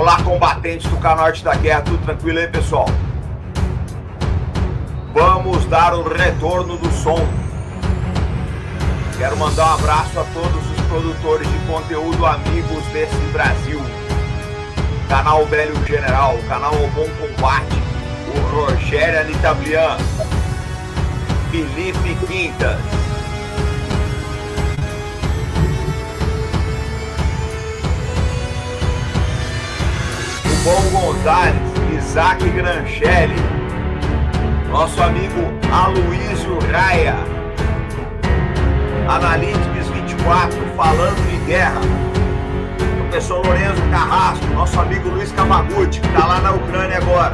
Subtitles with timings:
[0.00, 2.86] Olá, combatentes do Canorte da Guerra, tudo tranquilo aí, pessoal?
[5.12, 7.20] Vamos dar o retorno do som.
[9.18, 13.78] Quero mandar um abraço a todos os produtores de conteúdo amigos desse Brasil.
[15.06, 17.76] Canal Velho General, canal O Bom Combate,
[18.34, 19.98] o Rogério Anitablian,
[21.50, 22.80] Felipe Quintas.
[30.60, 31.54] O Bom Gonzalez,
[31.96, 33.34] Isaac Granchelli,
[34.70, 35.40] nosso amigo
[35.72, 37.16] Aloysio Raia,
[39.08, 41.80] Analytics 24, falando de guerra,
[42.98, 47.32] professor Lorenzo Carrasco, nosso amigo Luiz Camaguchi, que está lá na Ucrânia agora,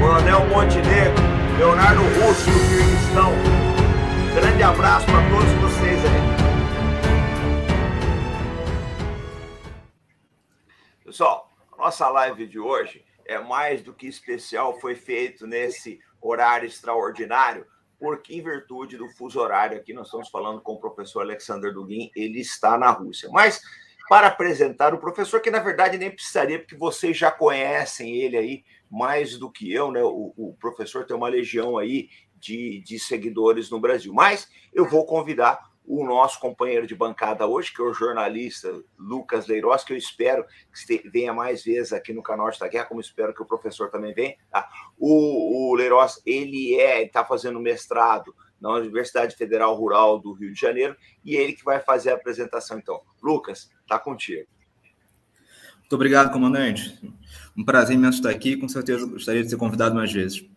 [0.00, 1.14] Coronel Montenegro,
[1.58, 3.32] Leonardo Russo do Kirguistão.
[4.36, 6.21] Grande abraço para todos vocês aí.
[11.92, 17.66] Nossa live de hoje é mais do que especial, foi feito nesse horário extraordinário,
[17.98, 22.10] porque em virtude do fuso horário aqui, nós estamos falando com o professor Alexander Dugin,
[22.16, 23.28] ele está na Rússia.
[23.30, 23.60] Mas
[24.08, 28.64] para apresentar o professor, que na verdade nem precisaria, porque vocês já conhecem ele aí
[28.90, 30.02] mais do que eu, né?
[30.02, 34.14] O, o professor tem uma legião aí de, de seguidores no Brasil.
[34.14, 39.46] Mas eu vou convidar o nosso companheiro de bancada hoje, que é o jornalista Lucas
[39.46, 40.44] Leiroz, que eu espero
[40.86, 44.14] que venha mais vezes aqui no canal da Guerra, como espero que o professor também
[44.14, 44.36] venha.
[44.50, 44.68] Tá?
[44.98, 50.60] O, o Leiroz, ele é, está fazendo mestrado na Universidade Federal Rural do Rio de
[50.60, 52.78] Janeiro, e é ele que vai fazer a apresentação.
[52.78, 54.46] Então, Lucas, está contigo.
[55.80, 56.98] Muito obrigado, comandante.
[57.56, 60.48] Um prazer imenso estar aqui, com certeza gostaria de ser convidado mais vezes.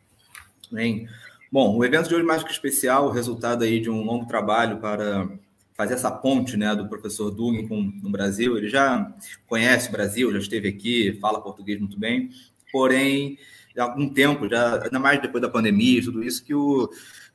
[0.72, 1.10] Bem,
[1.56, 4.76] bom, o evento de hoje mais que especial, o resultado aí de um longo trabalho
[4.76, 5.26] para
[5.74, 8.58] fazer essa ponte né, do professor Dugin com no Brasil.
[8.58, 9.10] Ele já
[9.48, 12.30] conhece o Brasil, já esteve aqui, fala português muito bem,
[12.74, 13.40] porém,
[13.78, 16.90] há algum tempo, já, ainda mais depois da pandemia e tudo isso, que o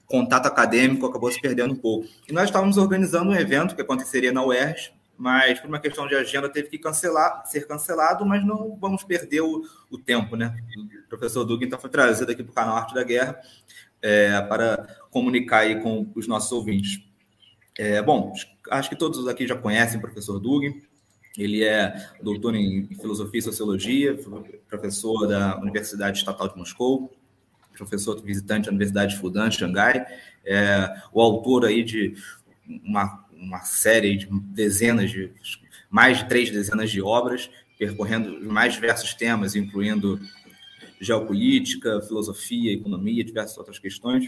[0.05, 2.07] contato acadêmico acabou se perdendo um pouco.
[2.29, 6.15] E nós estávamos organizando um evento que aconteceria na UERJ, mas por uma questão de
[6.15, 10.55] agenda teve que cancelar, ser cancelado, mas não vamos perder o, o tempo, né?
[11.07, 13.41] O professor Doug então foi trazido aqui para o canal Arte da Guerra
[14.03, 17.03] é, para comunicar aí com os nossos ouvintes.
[17.79, 18.33] É, bom,
[18.71, 20.65] acho que todos aqui já conhecem o professor Doug.
[21.39, 24.19] Ele é doutor em Filosofia e Sociologia,
[24.69, 27.13] professor da Universidade Estatal de Moscou,
[27.77, 30.05] professor visitante da Universidade de Fudan, Xangai,
[30.45, 32.15] é, o autor aí de
[32.85, 35.33] uma, uma série de dezenas de
[35.89, 40.21] mais de três dezenas de obras percorrendo mais diversos temas, incluindo
[41.01, 44.27] geopolítica, filosofia, economia, diversas outras questões.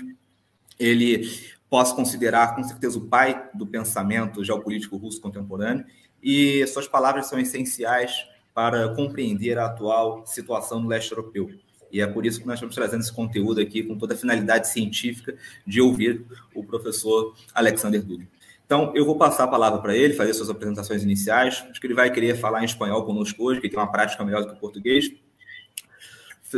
[0.79, 1.31] Ele
[1.69, 5.85] posso considerar com certeza o pai do pensamento geopolítico russo contemporâneo
[6.23, 11.51] e suas palavras são essenciais para compreender a atual situação no leste europeu.
[11.91, 14.69] E é por isso que nós estamos trazendo esse conteúdo aqui com toda a finalidade
[14.69, 16.25] científica de ouvir
[16.55, 18.27] o professor Alexander Dugin.
[18.65, 21.63] Então, eu vou passar a palavra para ele, fazer suas apresentações iniciais.
[21.69, 24.41] Acho que ele vai querer falar em espanhol conosco hoje, que tem uma prática melhor
[24.41, 25.13] do que o português.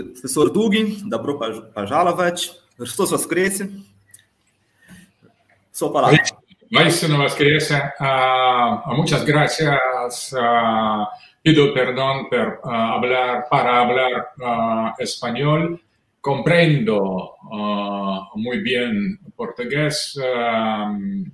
[0.03, 2.41] Professor Dugin, da Propajalavat,
[2.81, 3.71] estou suas cresce.
[5.73, 6.19] Sua palavra.
[6.71, 10.33] Maestro Vasquez, uh, muchas gracias.
[10.33, 11.07] Uh,
[11.43, 15.81] pido perdón por uh, hablar, para hablar uh, español.
[16.21, 21.25] Comprendo uh, muy bien portugués, um,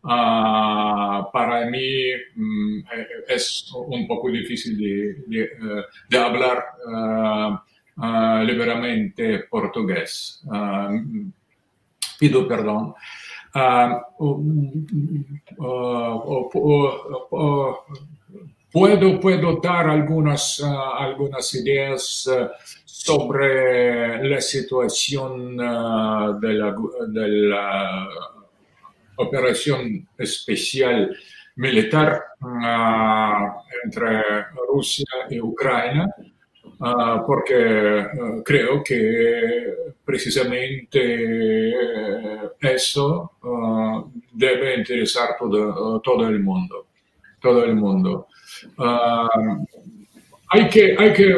[0.00, 2.82] pero para mí um,
[3.28, 5.50] es un poco difícil de,
[6.08, 6.64] de hablar
[8.44, 10.42] liberamente portugués.
[12.18, 12.94] pido perdón.
[18.72, 22.30] puedo, puedo dar algunas, algunas ideas
[22.84, 28.08] sobre la situación de la
[29.18, 31.14] operación especial
[31.56, 32.24] militar
[33.84, 34.22] entre
[34.68, 36.06] Rusia y Ucrania
[36.80, 39.74] Uh, porque uh, creo que
[40.04, 41.74] precisamente
[42.60, 46.86] eso uh, debe interesar todo el mundo.
[47.40, 48.28] Todo el mundo.
[50.50, 51.36] Hay que, hay que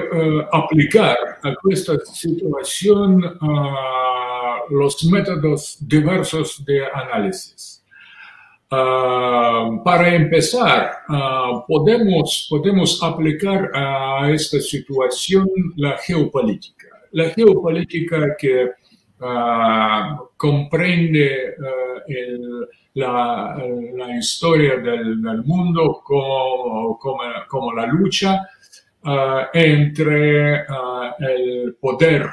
[0.53, 3.23] aplicar a esta situación
[4.71, 7.81] los métodos diversos de análisis.
[8.73, 16.87] Uh, para empezar, uh, podemos, podemos aplicar a esta situación la geopolítica.
[17.11, 18.71] La geopolítica que
[20.37, 21.55] comprende
[22.95, 28.41] la, historia del, mundo como, la lucha
[29.53, 30.67] entre
[31.19, 32.27] el poder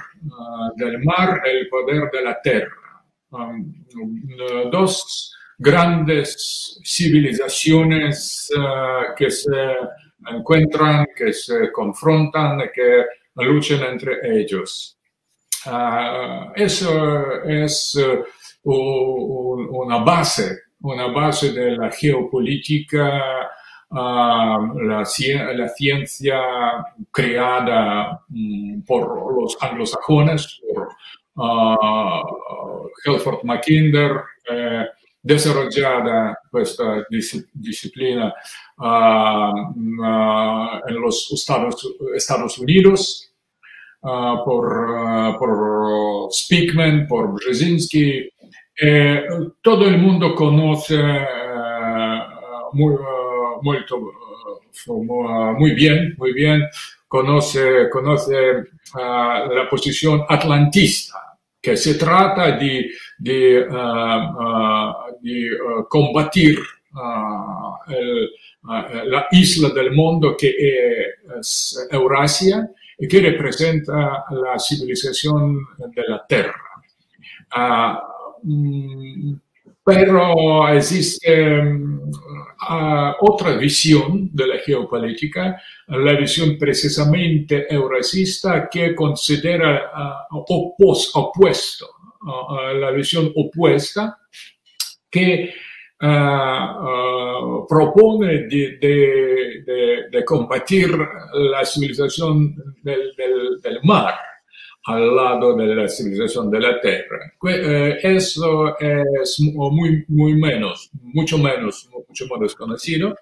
[0.75, 3.03] del mar y el poder de la tierra.
[3.29, 3.73] Um,
[4.71, 8.49] dos grandes civilizaciones
[9.17, 9.75] que se
[10.29, 13.05] encuentran, que se confrontan, que
[13.35, 14.97] luchan entre ellos.
[16.55, 17.99] Eso es
[18.63, 23.49] una base, una base de la geopolítica,
[23.89, 25.05] la,
[25.55, 26.41] la, ciencia
[27.11, 30.89] creada um, por los anglosajones, por
[33.05, 34.85] Helford Mackinder, eh,
[35.21, 37.05] desarrollada esta
[37.53, 38.33] disciplina
[40.87, 41.31] en los
[42.15, 43.31] Estados, Unidos
[44.01, 48.29] por, por Speakman, por Brzezinski.
[48.79, 49.23] Eh,
[49.61, 52.19] todo el mundo conoce eh,
[52.73, 52.95] muy,
[53.61, 53.77] muy,
[55.57, 56.63] muy, bien, muy bien,
[57.07, 58.33] conoce, conoce
[58.95, 61.27] la posición atlantista
[61.61, 63.67] que se trata de, de,
[65.21, 65.57] de
[65.89, 66.59] combatir
[68.63, 70.55] la isla del mundo que
[71.39, 72.69] es Eurasia
[72.99, 76.61] y que representa la civilización de la Tierra.
[79.87, 88.93] Ah, mm, pero existe uh, otra visión de la geopolítica, la visión precisamente eurasista que
[88.93, 91.87] considera opos, opuesto,
[92.21, 94.19] uh, la visión opuesta
[95.09, 95.53] que
[97.67, 100.95] propone de, combatir
[101.33, 104.13] la civilización del mar
[104.87, 107.33] al lado de la civilización de la Tierra.
[107.49, 113.13] Eh, eso es muy, menos, mucho menos, mucho menos conocido,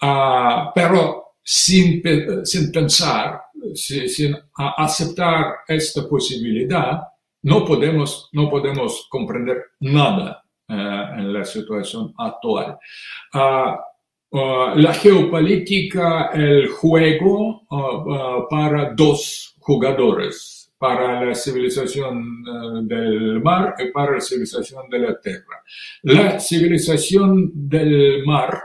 [0.00, 3.42] uh, pero sin, pensar,
[3.74, 7.02] sin, aceptar esta posibilidad,
[7.42, 12.78] no podemos, no podemos comprender nada uh, en la situación actual.
[13.34, 13.76] Uh,
[14.76, 17.66] la geopolítica, el juego
[18.48, 25.20] para dos jugadores, para la civilización eh, del mar y para la civilización de la
[25.20, 25.62] tierra.
[26.02, 28.60] La civilización del mar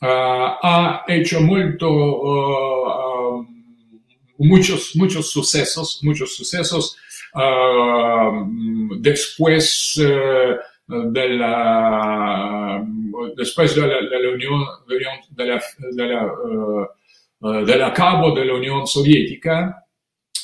[0.00, 0.06] uh,
[0.62, 3.46] ha hecho mucho, uh,
[4.38, 6.96] muchos, muchos sucesos, muchos sucesos
[9.00, 12.82] después de la
[13.36, 18.86] después de la, de la unión de la, de la, del acabo de la Unión
[18.86, 19.81] Soviética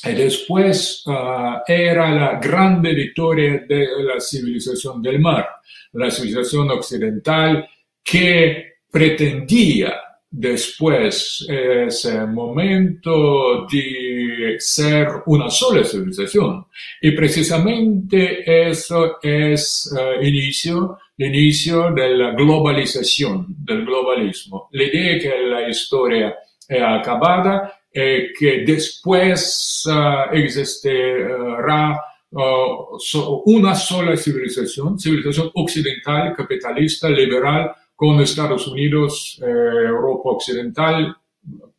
[0.03, 5.47] después uh, era la grande victoria de la civilización del mar,
[5.93, 7.67] la civilización occidental
[8.03, 9.93] que pretendía
[10.31, 16.65] después ese momento de ser una sola civilización.
[17.01, 24.69] Y precisamente eso es uh, inicio, inicio de la globalización, del globalismo.
[24.71, 26.35] La idea que la historia
[26.67, 31.99] es acabada eh, que después uh, existirá
[32.31, 41.17] uh, una sola civilización, civilización occidental, capitalista, liberal, con Estados Unidos, eh, Europa Occidental,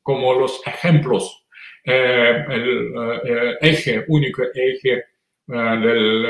[0.03, 1.47] como los ejemplos,
[1.83, 5.05] eh, el eje, único eje
[5.47, 6.26] del,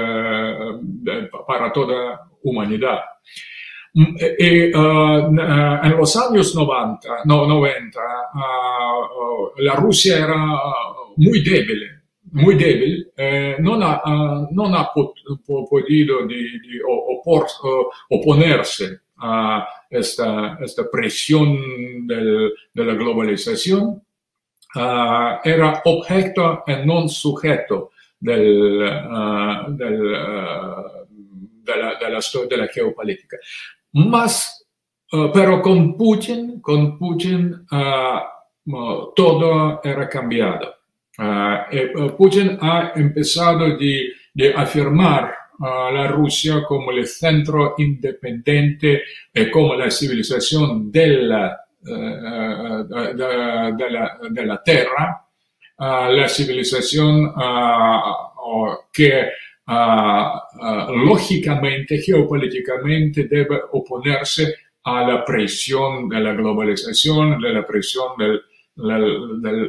[0.81, 3.01] del, para toda humanidad.
[3.93, 8.01] Mm, y, uh, en los años 90, no, 90
[8.35, 10.37] uh, la Rusia era
[11.17, 12.01] muy débil,
[12.33, 15.15] muy débil, eh, non, ha, uh, non ha pot,
[15.69, 17.47] podido di, di opor,
[18.11, 24.01] oponerse a esta, esta presión del, de la globalización,
[24.73, 28.79] era objeto y non sujeto del,
[29.77, 29.99] del,
[31.65, 33.37] de, la, de, la, de la geopolítica.
[33.93, 34.67] Más,
[35.13, 40.75] uh, pero con Putin, con Putin uh, todo era cambiado.
[42.17, 49.03] Putin ha empezado de, afirmar a la Rusia como el centro independiente
[49.35, 53.15] y como la civilización de la, de,
[53.77, 55.27] de, la, de la Tierra,
[55.79, 57.35] la civilización
[58.93, 59.31] que
[59.71, 68.43] lógicamente, geopolíticamente, debe oponerse a la presión de la globalización, de la presión del,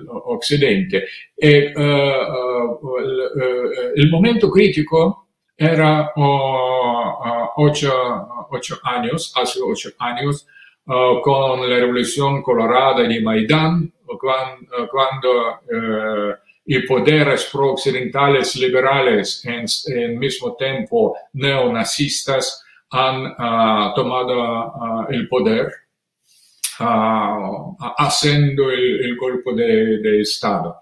[0.08, 1.05] Occidente.
[1.36, 3.31] E, uh, il,
[3.96, 10.48] il, momento critico era uh, ocho, ocho, años, hace ocho años,
[10.86, 15.62] con la Revolución Colorada de Maidán, cuando
[16.65, 25.72] y poderes pro-occidentales liberales en, en mismo tiempo neonazistas han uh, tomado uh, el poder,
[26.82, 30.80] uh, haciendo el, golpe de, de Estado.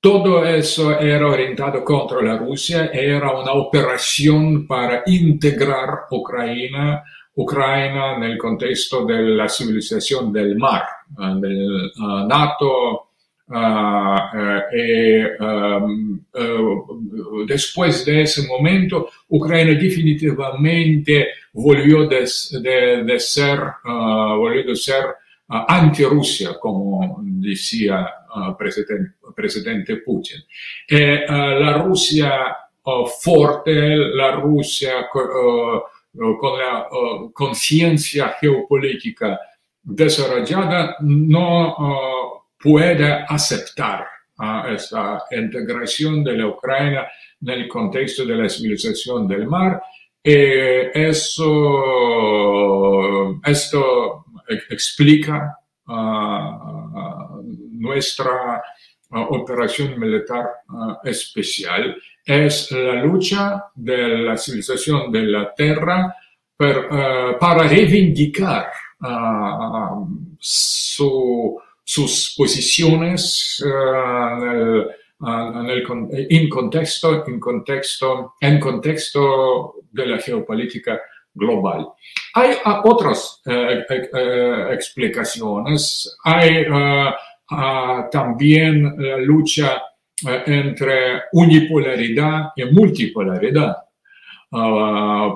[0.00, 7.02] todo eso era orientado contra la Rusia, era una operación para integrar Ucrania,
[7.34, 10.84] Ucrania en el contexto de la civilización del mar,
[11.40, 11.90] del
[12.28, 13.05] NATO,
[13.48, 22.28] eh, um, uh, después de ese momento, Ucrania definitivamente volvió de,
[22.60, 25.04] de, de ser, uh, volvió de ser
[25.48, 28.04] anti-Rusia, como decía
[28.58, 30.42] presidente, presidente Putin.
[30.88, 32.56] Eh, la Rusia
[33.22, 36.88] fuerte, la Rusia con la
[37.32, 39.38] conciencia geopolítica
[39.82, 44.06] desarrollada, no puede aceptar
[44.38, 47.06] uh, esta integración de la Ucrania
[47.40, 49.82] en el contexto de la civilización del mar.
[50.22, 51.82] Eh, eso,
[53.44, 54.24] esto
[54.70, 58.62] explica uh, nuestra
[59.10, 60.46] uh, operación militar
[61.04, 61.96] especial.
[62.24, 66.12] Es la lucha de la civilización de la Tierra
[66.56, 66.88] per,
[67.38, 68.72] para reivindicar
[70.38, 74.90] su sus posiciones uh,
[75.20, 75.86] en, el,
[76.30, 81.00] en, contexto, en, contexto, en contexto de la geopolítica
[81.32, 81.86] global.
[82.34, 86.16] Hay uh, otras uh, explicaciones.
[86.24, 86.66] Hay
[88.10, 89.80] también la lucha
[90.24, 93.76] entre unipolaridad y multipolaridad,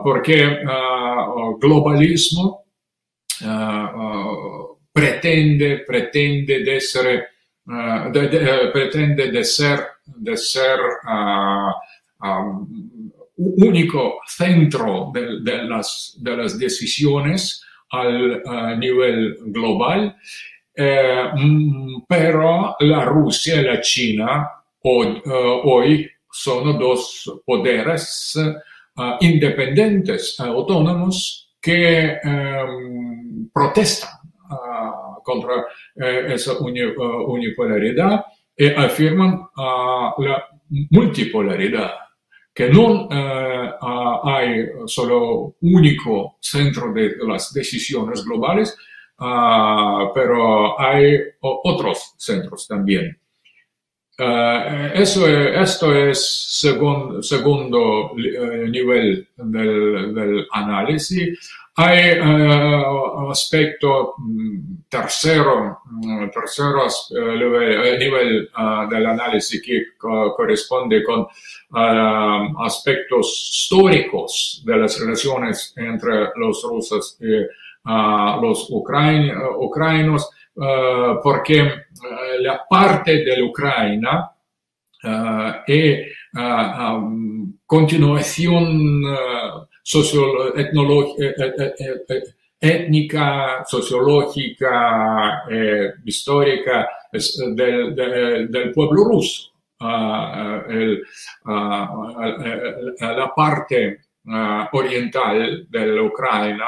[0.03, 0.59] porque
[1.61, 2.65] globalismo
[4.93, 6.79] pretende, pretende de
[7.67, 11.73] uh, de, uh, pretende de ser, de ser uh,
[12.27, 12.67] um,
[13.37, 20.17] único centro de, de, las, de las decisiones al nivel global,
[20.77, 24.49] eh, mm, pero la Rusia y la China
[24.83, 28.39] hoy, hoy son dos poderes
[29.21, 34.20] independientes, autónomos, que um, protestan
[35.23, 35.67] contra
[35.97, 36.95] eh, esa eh,
[37.27, 38.25] unipolaridad
[38.57, 40.45] y afirman la
[40.91, 41.93] multipolaridad,
[42.55, 43.73] que no eh,
[44.25, 48.77] hay solo único centro de las decisiones globales,
[50.15, 53.19] pero hay otros centros también.
[54.95, 56.59] eso, esto es
[57.23, 61.39] segundo nivel del análisis.
[61.77, 71.27] Hay uh, aspecto mm, tercero, mm, tercero uh, nivel uh, del análisis que corresponde con
[72.59, 77.47] aspectos históricos de las relaciones entre los rusos y
[78.43, 80.31] los ucranianos,
[81.23, 81.73] porque
[82.41, 84.31] la parte de la Ucrania
[85.69, 87.57] es um,
[89.83, 91.11] continuación
[92.61, 99.51] étnica, sociológica, eh, histórica del, del, pueblo ruso.
[99.81, 101.03] Uh, el,
[101.47, 106.67] uh, la parte uh, oriental de la Ucrania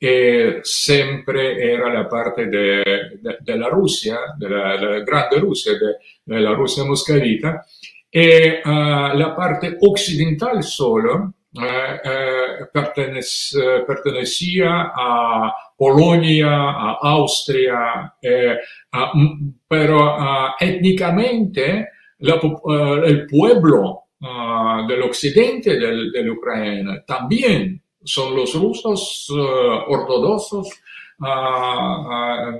[0.00, 2.82] eh, siempre era la parte de,
[3.20, 5.74] de, de la Rusia, de la, de la, grande Rusia,
[6.24, 7.62] de, la Rusia moscovita,
[8.10, 18.12] y la parte occidental solo eh, eh, eh, pertenecía a Polonia, a Austria,
[19.68, 20.16] pero
[20.58, 24.02] étnicamente el pueblo
[24.88, 29.28] del occidente de, la Ucrania también son los rusos
[29.88, 30.68] ortodoxos,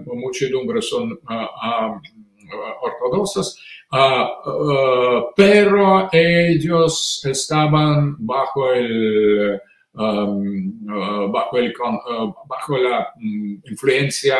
[0.06, 1.18] muchedumbre son
[2.82, 3.58] ortodoxos,
[3.90, 9.60] Ah, ah, pero ellos estaban bajo el,
[9.94, 10.26] ah,
[11.30, 11.72] bajo, el
[12.82, 14.38] la mm, influencia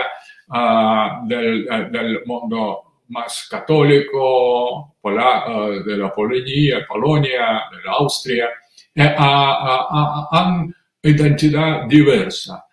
[1.28, 8.48] del, mundo más católico, de la Polonia, Polonia, de la Austria,
[8.94, 10.74] eh, han
[11.08, 12.66] identidad diversa.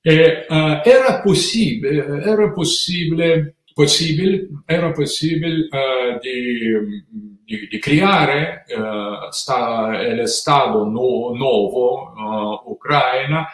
[0.00, 7.04] E, uh, era possibile, era possibile, possibile, era possibile uh, di,
[7.44, 13.46] di, di, creare uh, sta, lo Stato no, nuovo, Ucraina,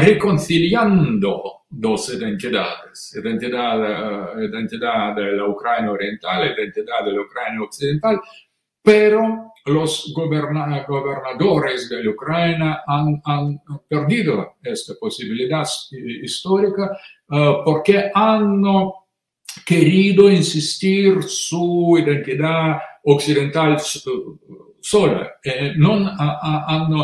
[0.00, 8.20] reconciliando dos identidades, identidad, identidad de la Ucrania oriental, identidad de la Ucrania occidental,
[9.66, 12.02] los gobernadores de
[12.88, 18.64] han, han, perdido esta posibilidad histórica uh, porque han
[19.64, 23.78] querido insistir su identidad occidental
[24.80, 26.94] sola, eh, no han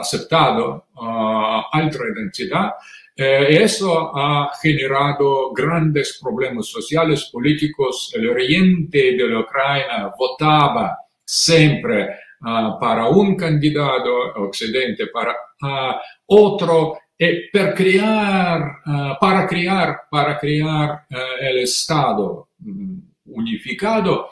[0.00, 2.72] aceptado otra identidad
[3.20, 8.12] eh, eso ha generado grandes problemas sociales, políticos.
[8.14, 12.10] El oriente de la Ucrania votaba siempre
[12.42, 20.38] uh, para un candidato, Occidente para uh, otro, e per crear, uh, para crear, para
[20.38, 21.06] crear
[21.40, 24.28] el Estado um, unificado,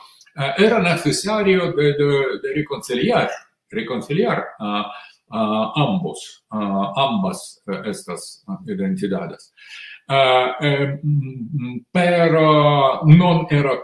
[0.59, 3.31] era necesario de, de, reconciliar,
[3.71, 4.45] reconciliar
[5.29, 9.53] ambos, ambas estas identidades.
[10.09, 11.01] Eh,
[11.91, 13.81] pero no era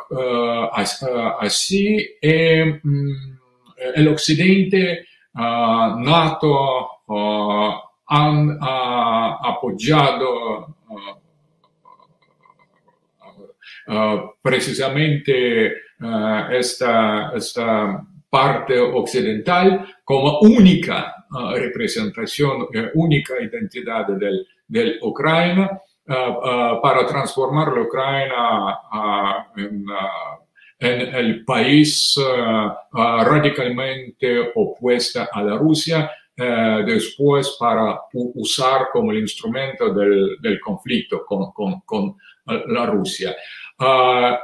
[1.40, 2.16] así.
[2.21, 2.80] E,
[3.94, 6.90] el Occidente, NATO,
[8.14, 10.76] han apoyado
[14.42, 15.73] precisamente
[16.50, 27.73] esta, esta parte occidental como única representación, uh, única identidad del, del Ucrania para transformar
[27.73, 28.78] la Ucrania
[29.57, 29.87] en,
[30.78, 32.21] en, el país
[32.92, 42.16] radicalmente opuesta a la Rusia, después para usar como el instrumento del, conflicto con, con
[42.46, 43.34] la Rusia.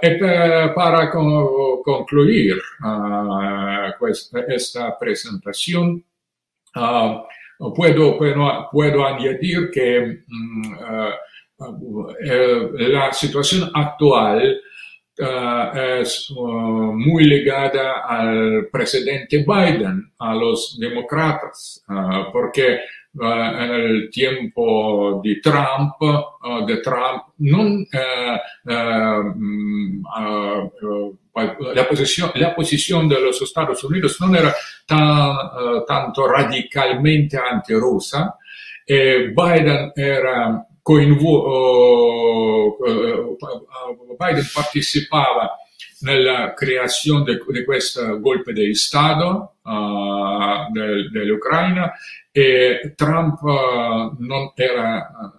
[0.01, 6.05] Per, para con, concluir uh, questa, esta presentación,
[6.75, 10.25] uh, puedo, puedo, añadir que
[11.59, 12.07] um,
[12.73, 14.61] la situación actual
[15.19, 21.85] es muy ligada al presidente Biden, a los demócratas,
[22.33, 22.81] porque
[23.21, 25.95] en el tiempo de Trump,
[26.67, 27.87] de Trump non,
[31.75, 34.55] la, posición, la posición de los Estados Unidos no era
[34.87, 35.35] tan,
[35.87, 38.37] tanto radicalmente anti-rusa.
[38.87, 42.79] Biden era coinvolto,
[44.17, 45.55] Biden participava
[46.01, 51.93] nella creazione di questo golpe di Stato uh, dell'Ucraina
[52.33, 55.33] e Trump uh, non, era, uh,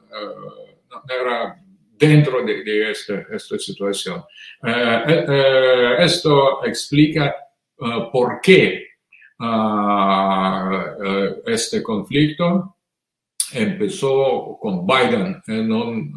[0.87, 1.57] non, era,
[1.95, 2.81] dentro di, di
[3.25, 4.25] questa situazione.
[5.95, 7.33] Questo explica
[8.11, 8.99] perché
[11.43, 12.78] questo conflitto
[13.53, 16.11] empezó con Biden e non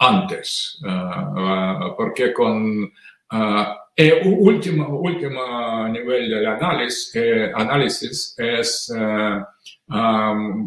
[0.00, 0.78] antes,
[1.96, 2.90] perché con
[3.94, 7.14] el último, último nivel del análisis,
[7.54, 8.90] análisis es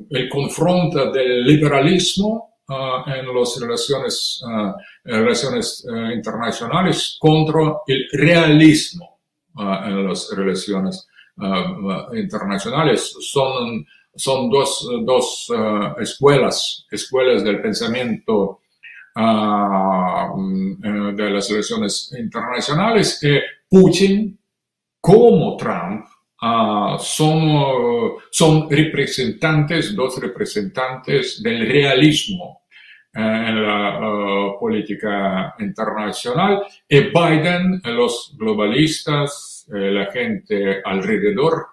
[0.10, 4.42] el confronto del liberalismo en las relaciones,
[5.04, 9.20] relaciones internacionales contra el realismo
[9.58, 11.08] en las relaciones
[12.14, 13.16] internacionales.
[13.22, 13.86] Son,
[14.16, 15.52] son dos, dos
[16.00, 18.62] escuelas, escuelas del pensamiento
[19.16, 24.38] uh, de las elecciones internacionales que Putin
[25.02, 26.06] como Trump
[26.42, 32.62] uh, son, son representantes, dos representantes del realismo
[33.14, 41.68] en la política internacional y Biden, los globalistas, la gente alrededor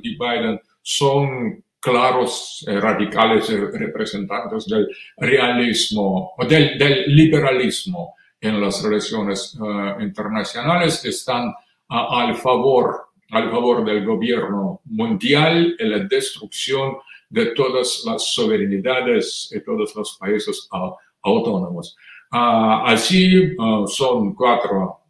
[0.00, 9.56] de Biden son claros, eh, radicales representantes del realismo, del, del, liberalismo en las relaciones
[9.58, 11.54] uh, internacionales están uh,
[11.88, 16.96] al, favor, al favor del gobierno mundial en la destrucción
[17.28, 21.96] de todas las soberanidades de todos los países uh, autónomos.
[22.30, 25.00] así son cuatro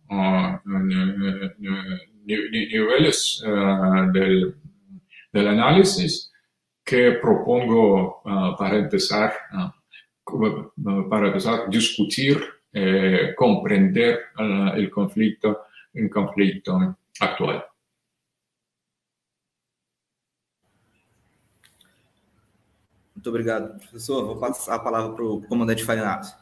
[2.24, 3.42] niveles
[4.12, 4.54] del,
[5.32, 6.32] del análisis
[6.86, 12.40] que propongo uh, para empezar, uh, para empezar a discutir,
[12.72, 15.56] eh, comprender uh, el conflicto,
[15.94, 17.64] el conflicto actual.
[23.14, 24.24] Muito Muito obrigado, professor.
[24.24, 26.34] Vou passar a palavra para o comandante Farinazzi.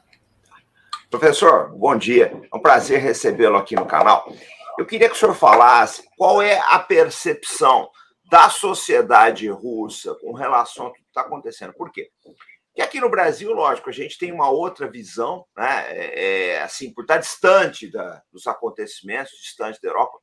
[1.08, 2.26] Professor, bom dia.
[2.52, 4.30] É um prazer recebê-lo aqui no canal.
[4.78, 7.88] Eu queria que o senhor falasse qual é a percepção
[8.34, 11.72] da sociedade russa com relação ao que está acontecendo.
[11.72, 12.10] Por quê?
[12.20, 15.84] Porque aqui no Brasil, lógico, a gente tem uma outra visão, né?
[15.86, 20.18] É, é assim, por estar distante da, dos acontecimentos, distante da Europa.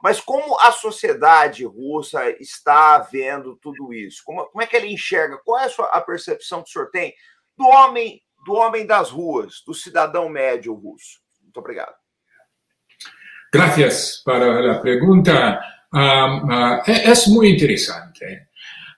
[0.00, 4.22] Mas como a sociedade russa está vendo tudo isso?
[4.24, 5.36] Como, como é que ele enxerga?
[5.44, 7.12] Qual é a, sua, a percepção que o senhor tem
[7.58, 11.18] do homem, do homem das ruas, do cidadão médio russo?
[11.42, 11.96] Muito obrigado.
[13.52, 15.60] Gracias para la pregunta.
[15.92, 18.48] Um, uh, es muy interesante.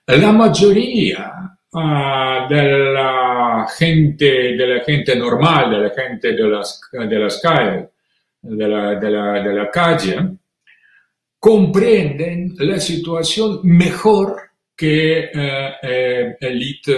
[0.07, 1.31] La mayoría
[1.71, 7.39] uh, de la gente, de la gente normal, de la gente de las, de las
[7.41, 7.85] calles,
[8.41, 10.37] de la, de la, calle,
[11.39, 16.97] comprenden la situación mejor que uh, eh, élite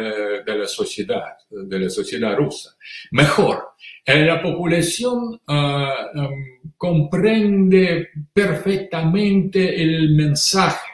[0.00, 2.76] de, la sociedad, de la sociedad rusa.
[3.12, 3.74] Mejor.
[4.06, 10.90] La población uh, um, comprende perfectamente el mensaje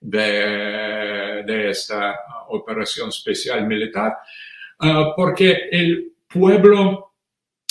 [0.00, 2.16] de, de esta
[2.48, 4.16] operación especial militar,
[4.80, 7.12] uh, porque el pueblo,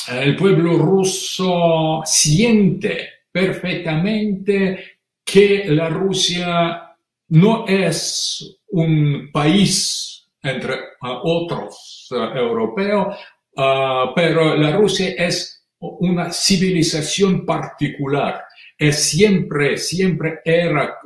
[0.09, 6.95] el pueblo ruso siente perfectamente que la Rusia
[7.29, 10.16] no es un país
[10.47, 13.15] entre uh, otros uh, europeos,
[13.55, 18.43] uh, pero la Rusia es una civilización particular.
[18.77, 20.97] Es siempre, siempre era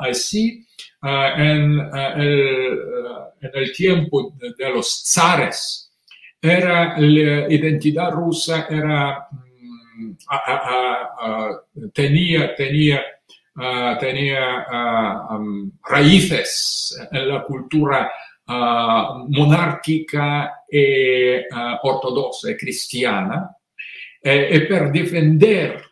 [0.00, 0.64] así
[1.02, 1.80] en,
[3.52, 5.92] el, tiempo de, los zares.
[6.40, 9.28] Era la identidad rusa, era,
[9.98, 10.16] um,
[11.92, 13.02] tenía, tenía,
[13.98, 14.66] tenía
[15.82, 18.10] raíces en la cultura
[18.48, 23.56] monarchica e uh, ortodossa e cristiana
[24.20, 25.84] e, per difender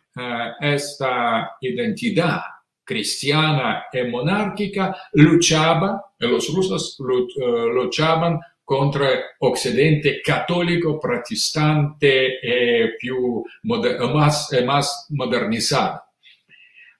[0.57, 9.05] questa identità cristiana e monárquica luchaba, e los rusos luchaban contro
[9.39, 16.03] Occidente cattolico, protestante e più moder más, más modernizado.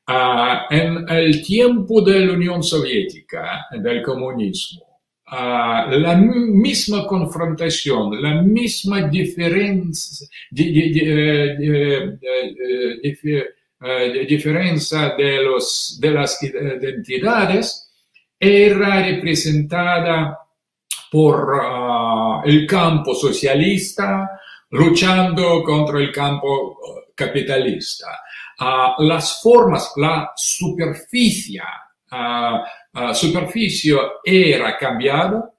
[0.08, 4.85] Uh, en el tiempo de la Unión Soviética, del comunismo,
[5.28, 11.02] La misma confrontación, la misma diferencia, di, di, di,
[14.28, 17.92] diferencia de, los, de las identidades
[18.40, 20.38] era representada
[21.12, 24.30] por uh, el campo socialista
[24.70, 26.78] luchando contra el campo
[27.16, 28.22] capitalista.
[28.60, 31.62] Uh, las formas, la superficie
[32.12, 35.56] uh, superficie era cambiado,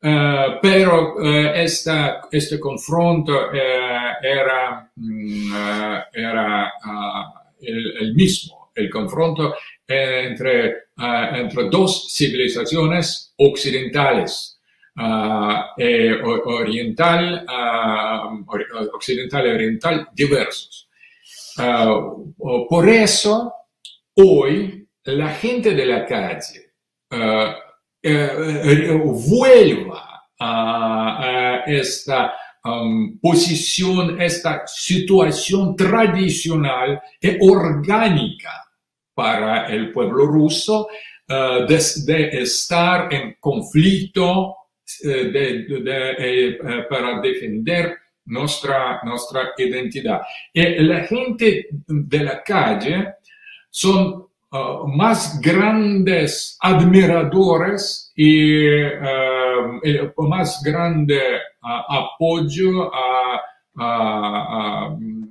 [0.00, 5.54] uh, pero uh, esta, este confronto era, mm,
[6.12, 6.72] era
[7.60, 9.54] el, el, mismo, el confronto
[9.86, 14.52] entre, entre dos civilizaciones occidentales.
[15.78, 17.44] E oriental,
[18.94, 20.88] occidental y oriental diversos.
[22.68, 23.52] por eso,
[24.14, 26.72] hoy, la gente de la calle
[27.10, 38.64] uh, uh, vuelva a, esta um, posición, esta situación tradicional e orgánica
[39.14, 40.88] para el pueblo ruso
[41.28, 44.56] uh, de, estar en conflicto
[45.02, 50.20] de, para defender nuestra, nuestra identidad.
[50.52, 53.14] Y la gente de la calle
[53.70, 54.25] son
[54.56, 61.20] Uh, más grandes admiradores y uh, el más grande
[61.62, 63.42] uh, apoyo a,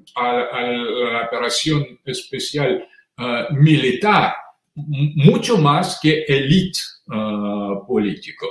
[0.07, 2.87] la operación especial
[3.53, 4.35] militar,
[4.75, 6.79] mucho más que élite
[7.87, 8.45] político.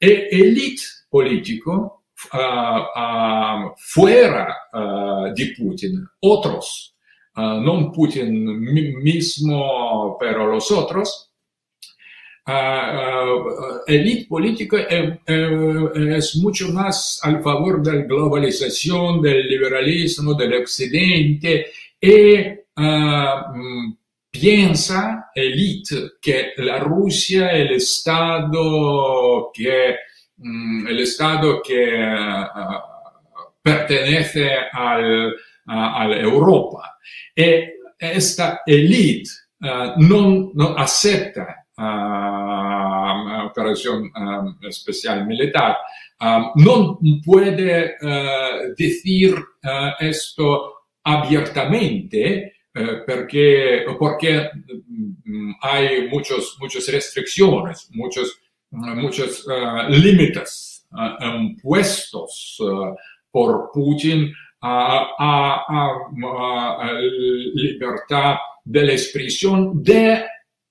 [0.00, 2.04] El élite político
[3.76, 4.56] fuera
[5.34, 6.95] de Putin, otros
[7.36, 8.44] uh, non Putin
[9.02, 11.30] mismo, pero los otros,
[12.46, 20.34] uh, elite política eh, eh, es mucho más al favor de la globalización, del liberalismo,
[20.34, 21.66] del occidente
[22.00, 22.38] y
[22.76, 23.94] uh,
[24.30, 29.96] piensa elite que la Rusia, el Estado que,
[30.38, 32.06] um, el Estado que
[33.62, 35.34] pertenece al,
[35.66, 36.95] a la Europa
[37.34, 39.30] e esta élite
[39.62, 40.52] uh, non,
[43.46, 44.10] operación
[44.62, 45.76] especial militar,
[46.56, 47.96] no puede
[48.76, 49.34] decir
[50.00, 52.54] esto abiertamente
[53.06, 54.50] porque, porque
[55.60, 58.40] hay muchos, muchas restricciones, muchos,
[58.70, 59.46] muchos
[59.90, 60.86] límites
[61.20, 62.58] impuestos
[63.30, 66.92] por Putin a, a,
[67.54, 70.24] libertad de la expresión de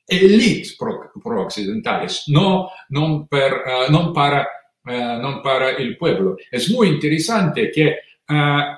[0.07, 4.45] élites pro-occidentales, no, no, per, uh, non, para,
[4.85, 6.37] uh, non para el pueblo.
[6.51, 7.97] Es muy interesante que
[8.29, 8.75] uh,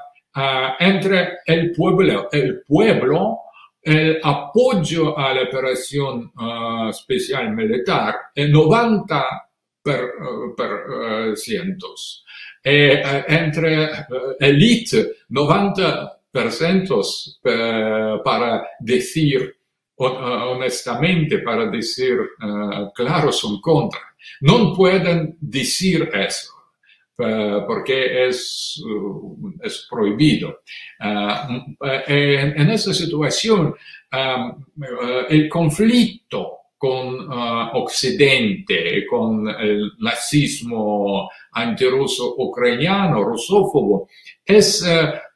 [0.79, 3.39] entre el pueblo, el pueblo,
[3.81, 6.31] el apoyo a la operación
[6.89, 9.47] especial militar, el 90
[9.81, 10.11] per,
[10.55, 12.23] per cientos.
[12.69, 13.89] Entre
[14.39, 19.57] élite, 90% para decir
[19.97, 22.17] honestamente, para decir
[22.93, 24.01] claro son contra.
[24.41, 26.53] No pueden decir eso.
[27.15, 28.83] Porque es,
[29.63, 30.59] es prohibido.
[30.99, 33.73] En, esa situación,
[35.29, 37.27] el conflicto con
[37.73, 44.07] Occidente, con el nazismo antirruso ucraniano, rusófobo,
[44.45, 44.85] es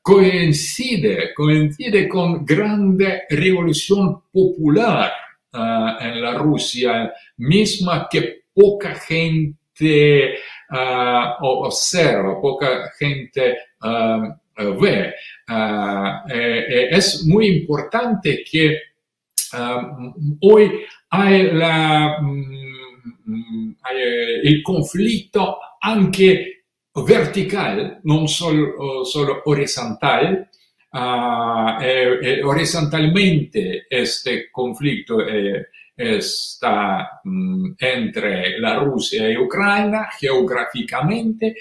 [0.02, 5.12] coincide, coincide con grande revolución popular
[5.54, 10.36] uh, en la Rusia misma que poca gente
[11.42, 13.58] observa, poca gente
[14.58, 15.14] ve.
[16.34, 18.80] Eh, es muy importante que
[20.42, 24.02] hoy hay, la, um, hay
[24.44, 30.48] el conflicto anche vertical, non solo, solo horizontal.
[30.94, 41.56] Uh, eh, eh, horizontalmente este conflicto eh, está um, entre la Rusia y Ucrania geográficamente,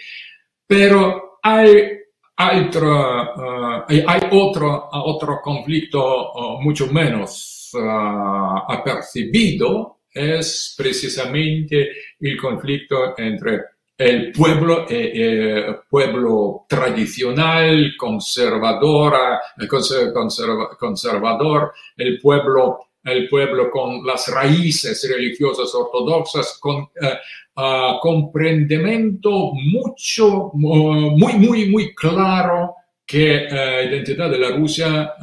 [0.67, 1.97] pero hay
[2.37, 13.61] otro, uh, hay otro, otro conflicto uh, mucho menos apercibido, es precisamente el conflicto entre
[13.97, 24.05] el pueblo, eh, eh, pueblo tradicional, conservadora, eh, conserva, conservador, el pueblo, el pueblo con
[24.07, 32.77] las raíces religiosas ortodoxas, con uh, comprendimiento mucho, muy, muy, muy claro
[33.11, 35.15] que la identidad de la Rusia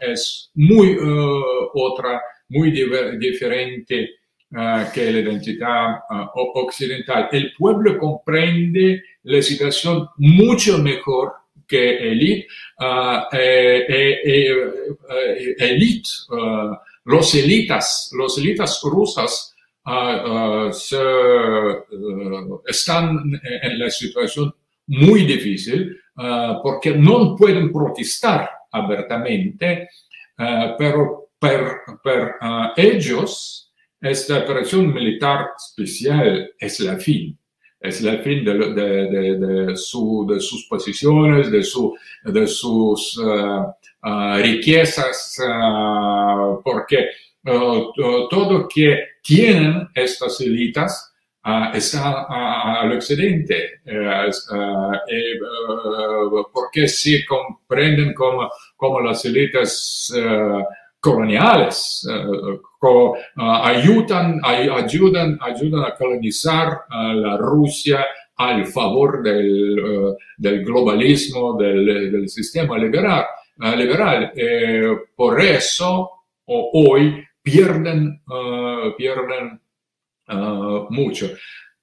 [0.00, 0.96] es muy
[1.74, 2.70] otra, muy
[3.18, 4.10] diferente
[4.52, 7.28] uh, que la identidad uh, occidental.
[7.32, 11.32] El pueblo comprende la situación mucho mejor
[11.66, 12.46] que elite.
[12.78, 16.08] Uh, eh, eh, eh, elite
[17.04, 19.54] los elitas, los elitas rusas
[20.72, 20.96] se,
[22.66, 24.54] están en la situación
[24.86, 26.00] muy difícil
[26.62, 29.88] porque no pueden protestar abiertamente,
[30.78, 32.34] pero per, per
[32.76, 37.38] ellos esta operación militar especial es la fin,
[37.80, 41.94] es la fin de, de, de, de su, sus posiciones, de, su,
[42.46, 43.20] sus
[44.36, 45.38] riquezas,
[46.62, 47.08] porque
[47.42, 50.40] todo que tienen estas
[51.44, 52.26] élites está
[52.80, 53.80] al occidente,
[56.52, 60.12] porque si comprenden como, como las élites
[61.04, 63.16] coloniales uh, co, uh,
[63.62, 72.10] ayudan, ay, ayudan, ayudan a colonizar uh, la Rusia al favor del, del globalismo, del,
[72.10, 73.26] del, sistema liberal.
[73.76, 74.32] liberal.
[74.34, 76.10] Eh, por eso
[76.46, 78.20] hoy pierden,
[78.96, 79.60] pierden
[80.90, 81.30] mucho.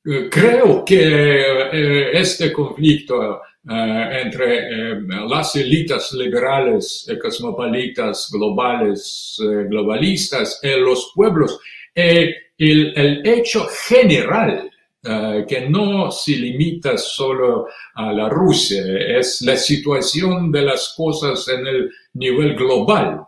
[0.03, 11.11] Eh, creo que eh, este conflicto eh, entre las élites liberales, cosmopolitas, globales, globalistas los
[11.13, 11.59] pueblos,
[11.93, 14.67] el, el hecho general
[15.03, 18.83] que no se limita solo a la Rusia,
[19.17, 23.21] es la situación de las cosas en el nivel global.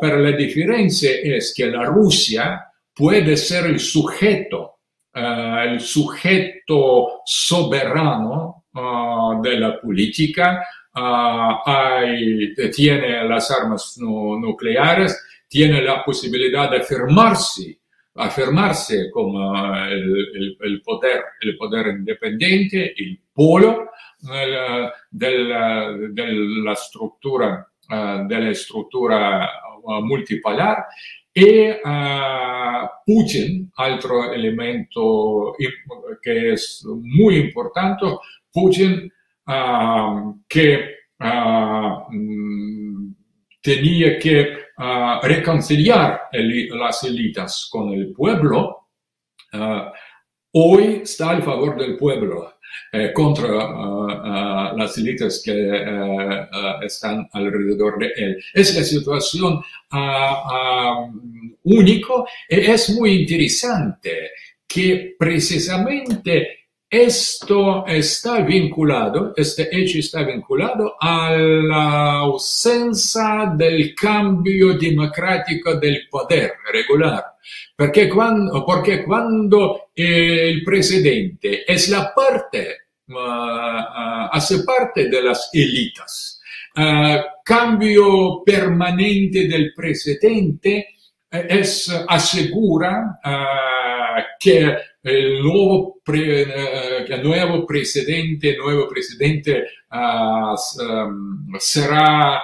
[0.00, 4.80] pero la diferencia es que la Rusia puede ser el sujeto
[5.14, 16.04] uh, el sujeto soberano uh, de la política, hay, tiene las armas nucleares, tiene la
[16.04, 17.78] posibilidad de afirmarse,
[18.16, 19.54] afirmarse como
[19.86, 24.46] el, el, poder, el poder independiente, el polo de
[25.38, 26.32] la, de
[26.64, 29.50] la estructura de la estructura
[30.02, 30.86] multipolar
[31.32, 31.80] e
[33.04, 35.54] Putin, altro elemento
[36.20, 36.54] che è
[37.02, 38.18] molto importante,
[38.50, 39.08] Putin
[40.46, 40.96] che
[43.60, 44.58] tenía que
[45.22, 48.88] reconciliar las élites con el pueblo,
[50.52, 52.54] hoy está a favor del pueblo
[52.92, 56.46] eh, contra uh, uh, las élites que
[56.82, 58.44] están alrededor de él.
[58.54, 59.60] Es la situación
[61.62, 64.30] único y es muy interesante
[64.66, 66.60] que precisamente
[66.92, 76.54] esto está vinculado, este hecho está vinculado a la ausencia del cambio democrático del poder
[76.72, 77.29] regular.
[77.76, 82.76] Porque cuando, porque cuando el presidente es la parte,
[83.08, 86.40] uh, uh, parte de las élites,
[86.76, 90.96] uh, cambio permanente del presidente
[91.30, 93.20] es asegura
[94.38, 96.42] que el nuevo, pre,
[97.04, 99.64] el nuevo presidente, nuevo presidente
[101.58, 102.42] será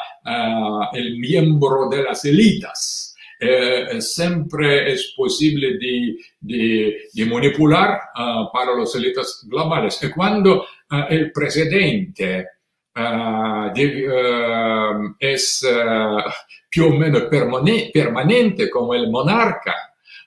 [0.92, 2.95] el miembro de las élites
[3.38, 10.02] eh, siempre es posible de, de, manipular uh, para los élites globales.
[10.02, 12.46] Y cuando uh, el presidente
[12.96, 14.08] uh, de,
[15.18, 15.66] es
[16.70, 19.74] più o meno permanente como el monarca,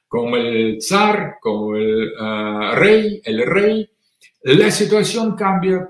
[0.08, 2.12] como el zar, como el
[2.76, 3.90] rey, el rey,
[4.44, 5.90] la situación cambia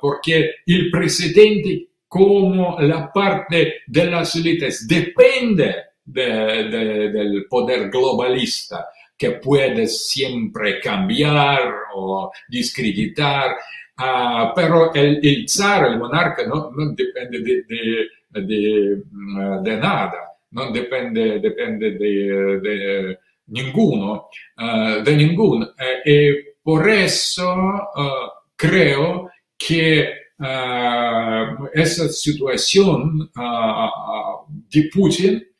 [0.00, 8.88] porque el presidente como la parte de las élites depende de, de, del poder globalista
[9.16, 13.52] que puede siempre cambiar o discreditar,
[13.98, 19.02] uh, pero el, el, zar, el monarca, no, depende de,
[19.62, 25.66] de, nada, no depende, depende de, ninguno, uh, de ninguno.
[25.66, 27.54] Uh, y por eso
[28.56, 30.22] creo que
[31.74, 33.30] esa situación
[34.68, 35.51] de Putin eh, eh, eh,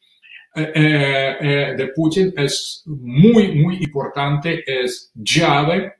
[0.55, 5.95] de Putin es muy, muy importante, es llave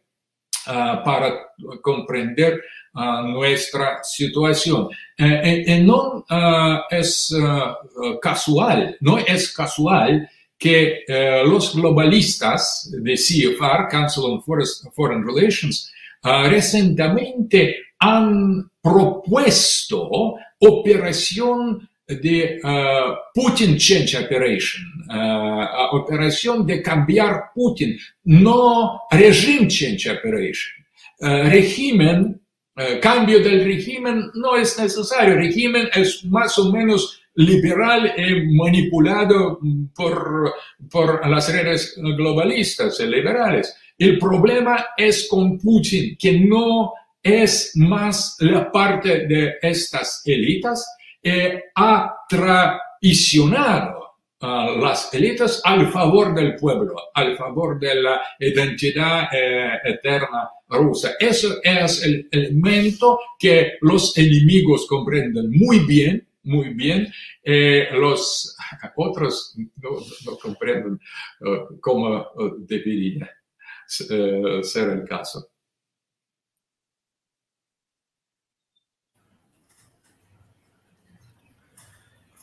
[0.67, 2.61] uh, para comprender
[2.95, 4.89] uh, nuestra situación.
[5.19, 6.25] no
[6.91, 7.35] es
[8.21, 11.05] casual, no es casual que
[11.45, 21.89] los globalistas de CFR, Council on Foreign Relations, recientemente han propuesto operación
[22.21, 30.73] de uh, Putin Change Operation, uh, operación de cambiar Putin, no Regime Change Operation.
[31.21, 32.41] Uh, régimen,
[33.01, 39.61] cambio del régimen no es necesario, régimen es más o menos liberal y manipulado
[39.95, 40.55] por,
[40.91, 43.75] por las redes globalistas y liberales.
[43.99, 50.85] El problema es con Putin, que no es más la parte de estas élites,
[51.23, 54.03] eh, ha traicionado
[54.41, 61.13] a las élites al favor del pueblo, al favor de la identidad eh, eterna rusa.
[61.21, 67.13] Eso es el elemento que los enemigos comprenden muy bien, muy bien.
[67.45, 68.57] Eh, los
[68.97, 70.99] otros no, comprenden
[71.41, 73.31] uh, cómo uh, debería
[73.87, 75.52] ser el caso.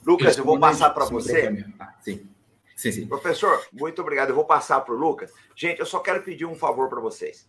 [0.09, 1.63] Lucas, eu vou passar para você.
[1.79, 2.27] Ah, sim.
[2.75, 3.07] Sim, sim.
[3.07, 4.29] Professor, muito obrigado.
[4.29, 5.31] Eu vou passar para o Lucas.
[5.55, 7.47] Gente, eu só quero pedir um favor para vocês.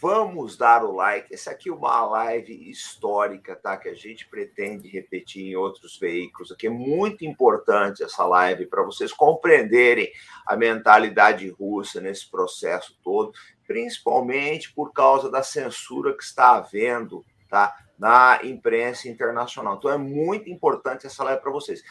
[0.00, 1.34] Vamos dar o like.
[1.34, 3.76] Essa aqui é uma live histórica, tá?
[3.76, 6.50] Que a gente pretende repetir em outros veículos.
[6.50, 10.10] Aqui é muito importante essa live para vocês compreenderem
[10.46, 13.32] a mentalidade russa nesse processo todo,
[13.66, 17.74] principalmente por causa da censura que está havendo, tá?
[18.00, 19.76] Na imprensa internacional.
[19.76, 21.82] Então é muito importante essa live para vocês.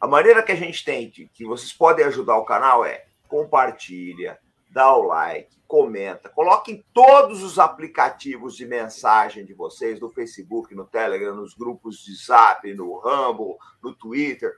[0.00, 4.36] A maneira que a gente tem de que vocês podem ajudar o canal é compartilha,
[4.68, 10.74] dá o like, comenta, coloque em todos os aplicativos de mensagem de vocês, no Facebook,
[10.74, 14.56] no Telegram, nos grupos de Zap, no Rumble, no Twitter.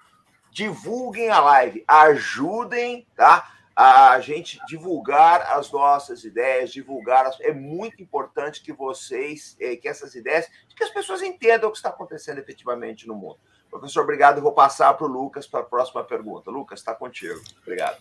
[0.51, 3.53] Divulguem a live, ajudem, tá?
[3.83, 7.41] A gente divulgar as nossas ideias, divulgar as...
[7.41, 11.79] é muito importante que vocês, eh, que essas ideias, que as pessoas entendam o que
[11.79, 13.39] está acontecendo efetivamente no mundo.
[13.71, 14.43] Professor, obrigado.
[14.43, 16.51] Vou passar para o Lucas para a próxima pergunta.
[16.51, 17.41] Lucas, está contigo.
[17.63, 17.97] Obrigado.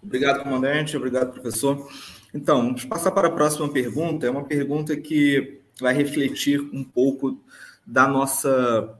[0.00, 0.96] Obrigado, comandante.
[0.96, 1.90] Obrigado, professor.
[2.32, 4.28] Então, vamos passar para a próxima pergunta.
[4.28, 7.42] É uma pergunta que vai refletir um pouco
[7.84, 8.96] da nossa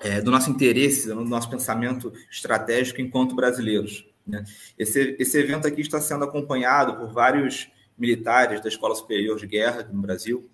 [0.00, 4.06] é, do nosso interesse, do nosso pensamento estratégico enquanto brasileiros.
[4.26, 4.44] Né?
[4.78, 9.88] Esse, esse evento aqui está sendo acompanhado por vários militares da Escola Superior de Guerra
[9.92, 10.48] no Brasil,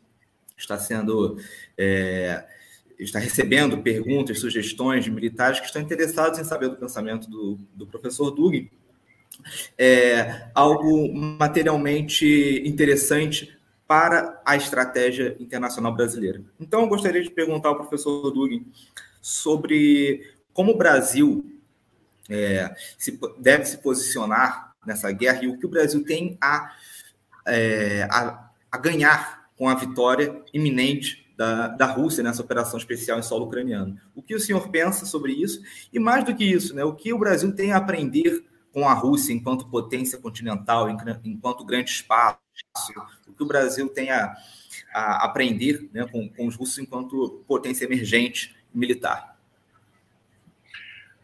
[0.57, 1.39] está sendo
[1.79, 2.45] é,
[2.99, 7.87] está recebendo perguntas, sugestões de militares que estão interessados em saber do pensamento do, do
[7.87, 8.71] professor Dugin.
[9.79, 13.57] É algo materialmente interessante
[13.87, 16.43] para a estratégia internacional brasileira.
[16.61, 18.67] Então, eu gostaria de perguntar ao professor Dugin
[19.21, 21.60] sobre como o Brasil
[22.31, 26.73] é, se, deve se posicionar nessa guerra e o que o Brasil tem a,
[27.47, 33.23] é, a, a ganhar com a vitória iminente da, da Rússia nessa operação especial em
[33.23, 33.99] solo ucraniano.
[34.15, 35.61] O que o senhor pensa sobre isso?
[35.93, 38.95] E mais do que isso, né, o que o Brasil tem a aprender com a
[38.95, 40.89] Rússia enquanto potência continental,
[41.25, 42.39] enquanto grande espaço,
[43.27, 44.35] o que o Brasil tem a,
[44.93, 49.30] a aprender né, com, com os russos enquanto potência emergente militar.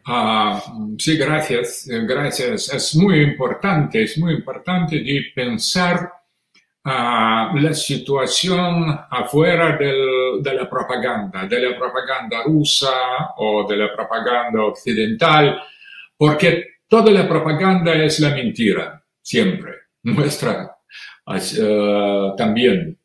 [0.09, 0.63] Ah,
[0.97, 2.73] sí, gracias, gracias.
[2.73, 6.09] Es muy importante, es muy importante de pensar
[6.85, 15.61] la situación afuera de la propaganda, de la propaganda rusa o de la propaganda occidental,
[16.15, 19.73] porque toda la propaganda es la mentira, siempre.
[20.03, 20.77] Nuestra
[21.25, 22.96] uh, también,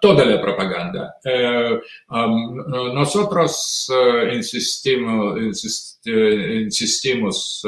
[0.00, 1.16] toda la propaganda.
[1.24, 3.90] Uh, um, nosotros
[4.32, 7.62] insistimos, insist, insistimos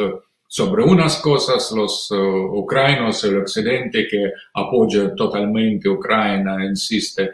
[0.49, 7.30] sobre unas cosas los ucranianos, el occidente que apoya totalmente Ucrania, insiste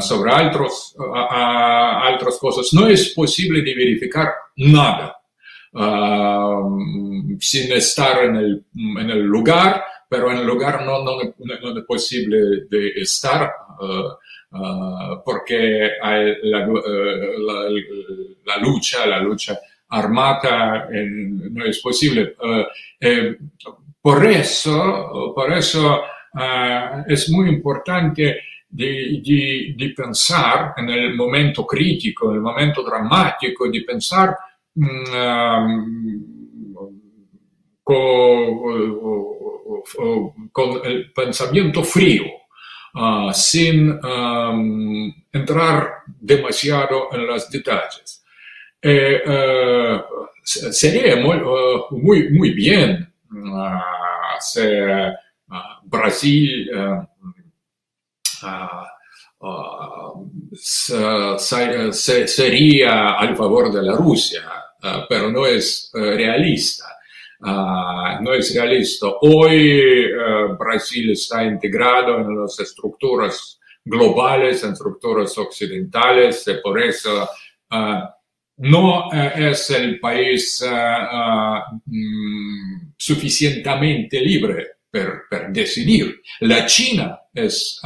[0.00, 2.72] sobre otros, otras cosas.
[2.72, 5.16] No es posible verificar nada
[7.40, 11.84] sin estar en el, en el, lugar, pero en el lugar no, no, no es
[11.86, 13.52] posible estar.
[15.24, 17.68] porque hay la, la,
[18.44, 19.58] la lucha, la lucha
[19.94, 22.36] armata no es posible.
[22.42, 22.66] Eh,
[23.00, 23.36] eh,
[24.00, 26.02] por eso, por eso
[26.38, 33.80] eh, es muy importante de, pensar en el momento crítico, en el momento dramático, de
[33.82, 34.36] pensar
[34.74, 36.34] mm,
[40.52, 42.24] con, el pensamiento frío,
[43.32, 43.98] sin
[45.32, 48.24] entrar demasiado en los detalles.
[48.86, 50.00] Eh, eh,
[50.42, 53.10] sería muy, eh, muy, muy bien
[54.40, 54.60] si
[55.84, 56.70] Brasil
[62.26, 64.42] sería al favor de la Rusia,
[65.08, 66.84] pero no es realista.
[67.44, 69.06] No es realista.
[69.20, 70.06] Hoy
[70.58, 77.28] Brasil está integrado en las estructuras globales, en estructuras occidentales, y por eso
[78.56, 86.22] no eh, es el país eh, eh, mm, suficientemente libre para decidir.
[86.40, 87.80] La China es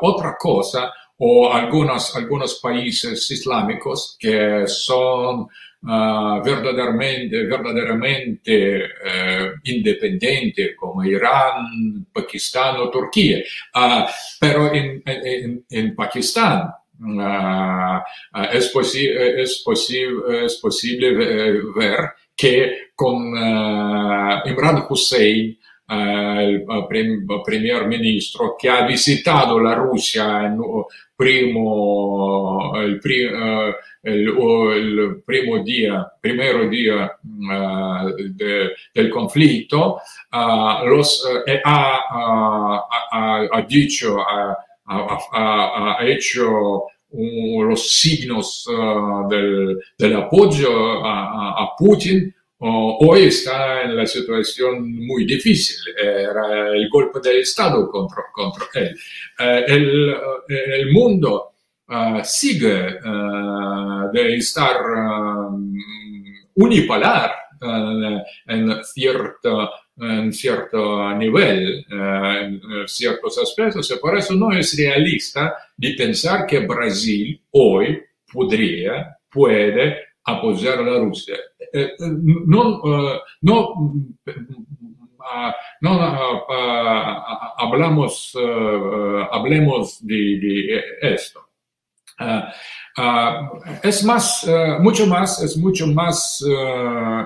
[0.00, 5.48] otra cosa o algunos, algunos países islámicos que son
[6.44, 8.82] verdaderamente, verdaderamente
[9.64, 13.42] independientes como Irán, Pakistán o Turquía.
[14.40, 16.70] pero en, en, en Pakistán
[17.20, 19.64] Ah, ah, es, es,
[20.42, 21.14] es posible
[21.74, 21.98] ver
[22.34, 25.58] que con uh, Imran Hussein,
[25.88, 26.64] el
[27.44, 29.74] primer ministro, que ha visitado la
[31.18, 33.32] Rusia en primo,
[34.02, 34.28] el,
[34.72, 40.00] el, primo día, primero día de, del conflicto,
[40.84, 51.62] los, eh, ha, ha, ha, dicho, ha, hecho los signos uh, del, del, apoyo a,
[51.62, 55.76] a Putin, hoy está en la situación muy difícil.
[55.96, 58.96] Era el golpe del Estado contra, contra él.
[59.38, 61.52] El, uh, el, mundo
[61.88, 62.98] uh, sigue
[64.12, 64.76] de estar
[66.54, 67.32] unipolar
[68.46, 75.94] en cierta en cierto nivel, eh, en ciertos aspectos, por eso no es realista de
[75.96, 81.36] pensar que Brasil hoy podría, puede apoyar a la Rusia.
[81.72, 82.82] Eh, eh, no,
[83.42, 83.92] no,
[85.80, 86.46] no
[87.58, 88.36] hablamos,
[89.30, 91.40] hablemos de, esto.
[93.82, 94.48] es más,
[94.80, 96.44] mucho más, es mucho más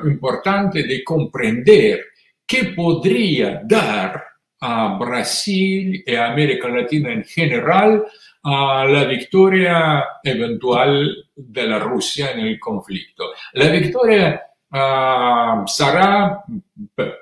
[0.05, 2.05] importante de comprender
[2.46, 4.24] que podría dar
[4.61, 8.05] a Brasil y a América Latina en general
[8.43, 13.32] a la victoria eventual de la Rusia en el conflicto.
[13.55, 16.43] La victoria uh, será,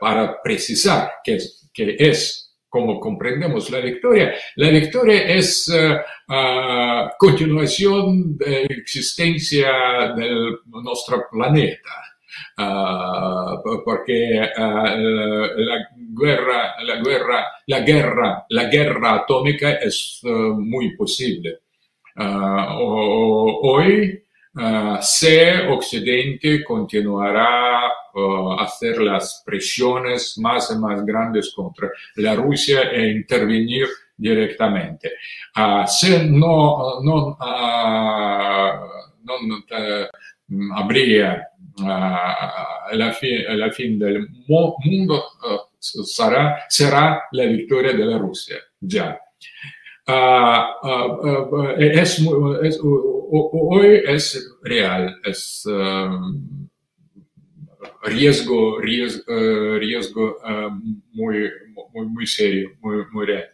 [0.01, 8.37] para precisar que es, que es como comprendemos la victoria, la victoria es uh, continuación
[8.37, 11.91] de existencia de nuestro planeta.
[12.59, 20.97] Uh, porque uh, la guerra, la guerra, la guerra, la guerra atómica es uh, muy
[20.97, 21.61] posible.
[22.17, 24.21] hoy,
[25.01, 33.09] se Occidente continuará a hacer las presiones más y más grandes contra la Rusia e
[33.09, 33.87] intervenir
[34.17, 35.13] directamente.
[35.87, 37.39] se no, no,
[39.23, 41.49] no habría
[41.81, 45.25] la, fin, la fin del mundo
[45.79, 49.19] será, será la victoria de la Rusia, ya.
[51.79, 52.27] es,
[52.63, 55.65] es, hoy es real, es
[58.03, 60.39] riesgo, riesgo, riesgo
[61.13, 61.51] muy,
[61.93, 63.49] muy, muy serio, muy, muy real.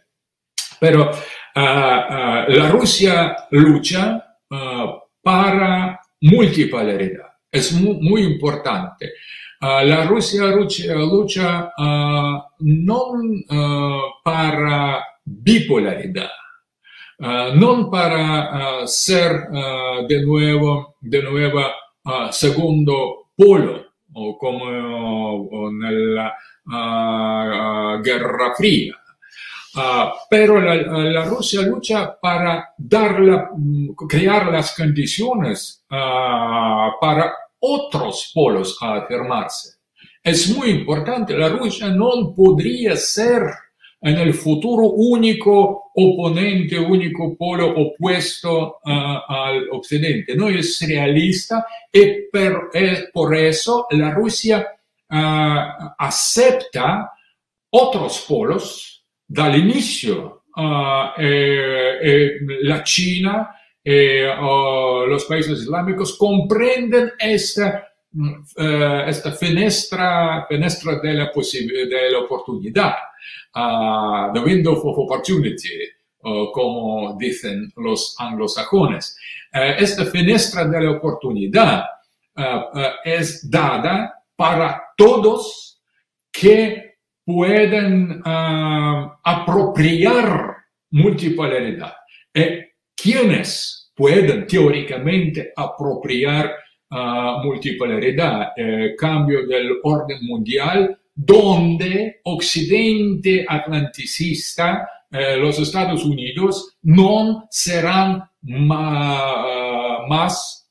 [0.79, 1.11] Pero
[1.53, 4.23] la Rusia lucha
[5.21, 7.24] para multipolaridad
[7.55, 9.13] es muy, importante.
[9.61, 16.29] Uh, la Rusia lucha, lucha uh, non uh, para bipolaridad,
[17.55, 19.47] non para ser
[20.05, 21.61] de nuevo, de nuevo
[22.29, 24.69] segundo polo, o como
[25.79, 26.35] en la
[28.03, 28.93] Guerra Fría.
[30.29, 33.49] Pero la, Rusia lucha para dar la,
[34.07, 37.33] crear las condiciones para
[37.67, 39.75] otros polos a afirmarse.
[40.23, 43.43] Es muy importante, la Rusia no podría ser
[44.01, 50.35] en el futuro único oponente, único polo opuesto al Occidente.
[50.35, 52.25] No es realista y
[53.11, 54.67] por eso la Rusia
[55.09, 57.11] uh, acepta
[57.71, 60.43] otros polos dal inicio.
[60.55, 63.49] Uh, eh, eh, la China
[63.87, 64.33] eh,
[65.07, 72.95] los países islámicos comprenden esta, uh, esta finestra, finestra de la, de la oportunidad,
[73.55, 75.81] uh, the window of opportunity,
[76.51, 79.15] como dicen los anglosajones.
[79.53, 81.85] esta finestra de la oportunidad
[83.03, 85.79] es dada para todos
[86.31, 88.23] que pueden
[89.23, 90.55] apropiar
[90.89, 91.93] multipolaridad.
[92.33, 92.74] Eh,
[93.05, 96.55] quienes pueden teóricamente apropiar
[96.89, 107.47] uh, multipolaridad, eh, cambio del orden mundial, donde Occidente atlanticista, eh, los Estados Unidos, no
[107.51, 110.67] serán ma, más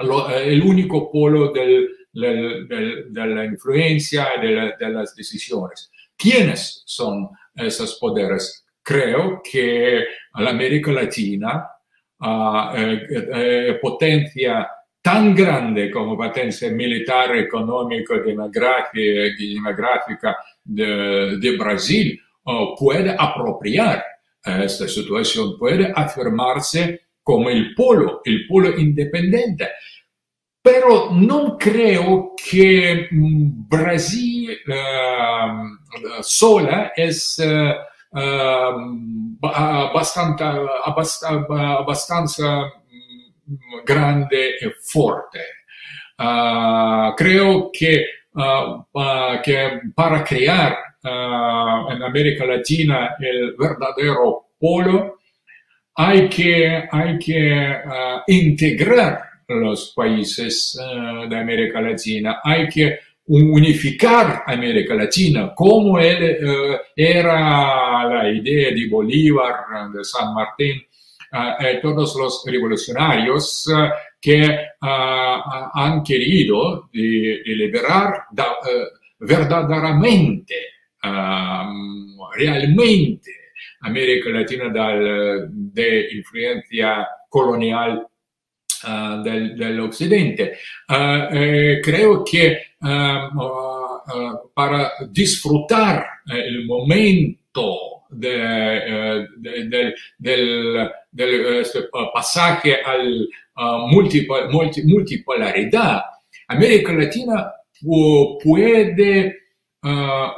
[0.00, 5.90] lo, el único polo de la influencia de, de las decisiones.
[6.14, 8.66] ¿Quiénes son esos poderes?
[8.82, 10.04] Creo que
[10.34, 11.68] la América Latina,
[12.18, 14.68] uh, eh, potencia
[15.00, 24.04] tan grande como potencia militar, económica, demográfica, demográfica de, de Brasil, uh, puede apropiar
[24.42, 29.68] esta situación, puede afirmarse como el polo, el polo independiente.
[30.62, 37.74] Pero no creo que Brasil uh, sola Ehm,
[39.40, 40.68] abbastanza,
[41.78, 42.72] abbastanza
[43.46, 45.40] mm, grande e forte.
[46.18, 48.04] Uh, creo que,
[48.34, 48.84] uh,
[49.42, 55.18] que, para crear en América Latina el verdadero polo,
[55.94, 57.80] hay que, hay que
[58.26, 60.78] integrar los países
[61.26, 62.98] de América Latina, hay que
[63.30, 70.82] unificar América Latina, como él, eh, era la idea de Bolívar, de San Martín,
[71.32, 73.90] eh, todos los revolucionarios eh,
[74.20, 78.56] que han querido de, de liberar da,
[79.18, 80.54] verdaderamente,
[82.36, 83.30] realmente,
[83.80, 88.06] América Latina dal, de influencia colonial
[88.84, 90.58] uh, del, del, Occidente.
[90.88, 97.39] Uh, eh, creo que uh, para disfrutar el momento
[98.10, 101.80] de, de, del, del, del este,
[102.12, 103.28] pasaje al
[103.90, 106.02] multipol, multi, multipolaridad,
[106.48, 107.52] América Latina
[108.42, 109.36] puede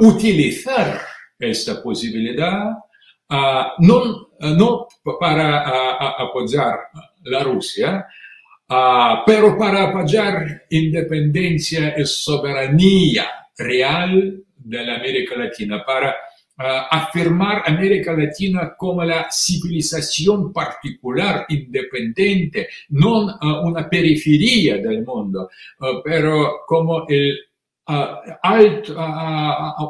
[0.01, 1.01] utilizar
[1.39, 2.71] esta posibilidad,
[3.79, 4.89] no no
[5.21, 6.79] para apoyar
[7.25, 8.07] la Rusia,
[9.27, 16.17] pero para apoyar independencia y soberanía real de la América Latina, para
[16.91, 25.51] afirmar América Latina como la civilización particular, independiente, no una periferia del mundo,
[26.05, 27.39] pero como el
[27.87, 28.95] alto,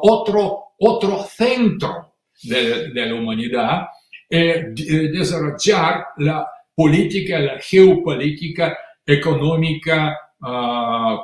[0.02, 3.86] otro, otro centro de, de la humanidad,
[4.34, 4.72] eh,
[5.12, 10.16] desarrollar la política, la geopolítica, económica,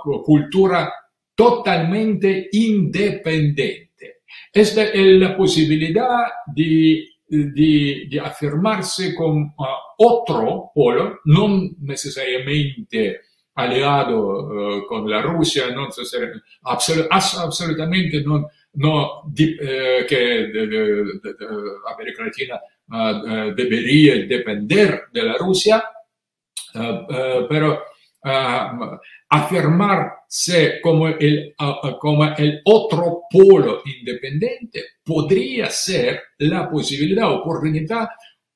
[0.03, 0.92] cultura
[1.34, 3.88] totalmente independiente.
[4.53, 9.55] Esta es la posibilidad de, de, afirmarse con
[9.99, 13.20] otro polo, no necesariamente
[13.55, 20.53] aliado uh, con la Rusia, no necesariamente, absolutamente no, no eh, que
[21.92, 25.82] América Latina uh, debería depender de la Rusia,
[26.74, 27.82] uh, pero
[30.29, 31.55] afirmarse como el,
[31.99, 38.09] como el otro polo independiente podría ser la posibilidad, oportunidad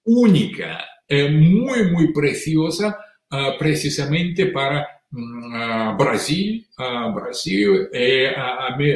[0.05, 2.99] única, eh, muy, muy preciosa,
[3.31, 6.67] uh, precisamente para uh, Brasil,
[7.15, 8.27] Brasil y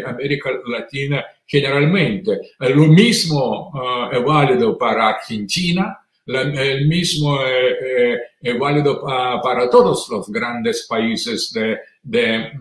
[0.04, 2.38] América Latina generalmente.
[2.58, 3.72] Lo mismo
[4.12, 5.96] es válido para Argentina,
[6.26, 9.00] el mismo es válido
[9.40, 12.52] para todos los grandes países de, de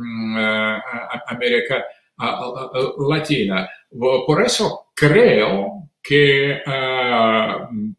[1.27, 1.85] América
[3.07, 3.69] Latina.
[3.89, 6.61] Por eso creo que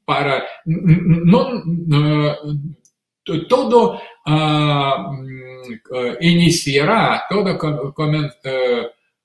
[0.05, 1.49] para no,
[3.49, 4.01] todo
[6.21, 7.95] iniciará, todo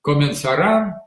[0.00, 1.04] comenzará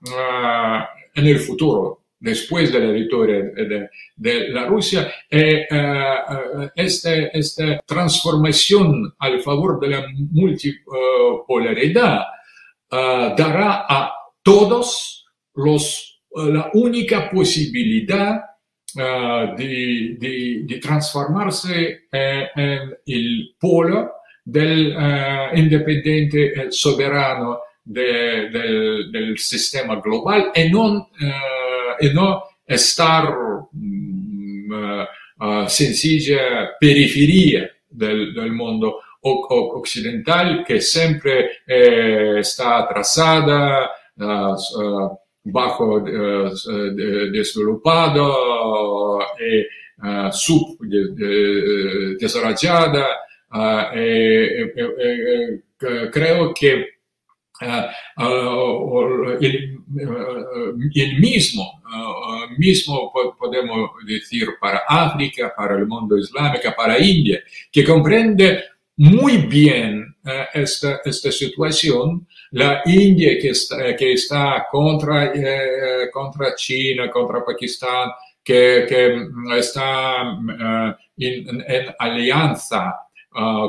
[1.14, 5.68] en el futuro, después de la victoria de, de la Rusia, eh,
[6.76, 12.24] esta, esta, transformación al favor de la multipolaridad
[12.90, 14.12] dará a
[14.42, 18.42] todos los, la única posibilidad
[20.82, 21.74] trasformarsi
[22.12, 24.14] eh, en il polo
[24.44, 24.96] del
[25.54, 31.08] indipendente eh, soberano de, del, del, sistema global e non,
[31.98, 35.06] uh, e non star um,
[35.68, 44.54] sencilla periferia del, del mondo occidental che sempre eh, sta atrasada, uh,
[45.42, 46.52] bajo uh,
[47.32, 49.66] desarrollado y
[50.02, 53.24] uh, subdesarrollada.
[53.48, 55.62] Uh, eh, eh,
[56.12, 56.98] creo que
[59.40, 61.82] el, el, mismo,
[62.58, 67.40] mismo podemos decir para África, para el mundo islámico, para India,
[67.72, 68.64] que comprende
[68.98, 70.16] muy bien
[70.54, 72.28] esta, esta situación.
[72.52, 78.12] La India que está, que está contra, eh, contra China, contra Pakistán,
[78.44, 82.96] que, que está uh, en, alianza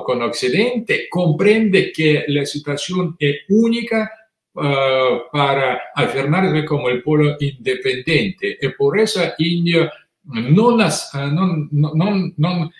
[0.04, 4.08] con Occidente, comprende que la situación es única
[4.56, 8.58] uh, para afirmarse como el pueblo independiente.
[8.60, 9.90] Y por eso India
[10.24, 12.70] no, no, no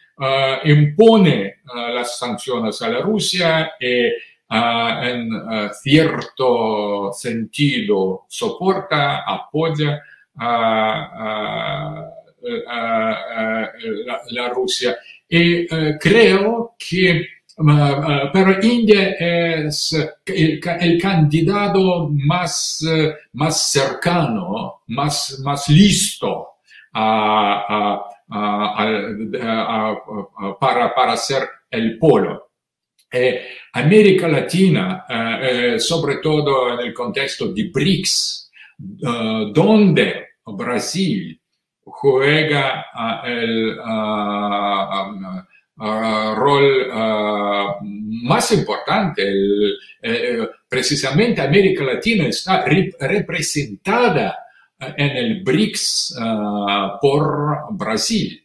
[0.65, 1.57] impone
[1.95, 3.73] las sanciones a la Rusia.
[4.49, 5.31] en
[5.73, 10.03] cierto sentido soporta, apoya
[10.39, 12.11] a,
[14.31, 14.97] la, Rusia.
[15.29, 19.97] Y eh, creo que pero India es
[20.27, 22.85] el, candidato más,
[23.33, 26.49] más cercano, más, más listo
[30.59, 32.47] para, para ser el polo.
[33.11, 41.41] Eh, América Latina, eh, eh, sobre todo en el contexto de BRICS, donde Brasil
[41.85, 42.87] juega
[43.25, 43.79] el
[45.79, 46.89] rol
[48.23, 49.25] más importante.
[50.69, 54.37] precisamente América Latina está representada
[54.79, 56.17] en el BRICS
[57.01, 58.43] por Brasil.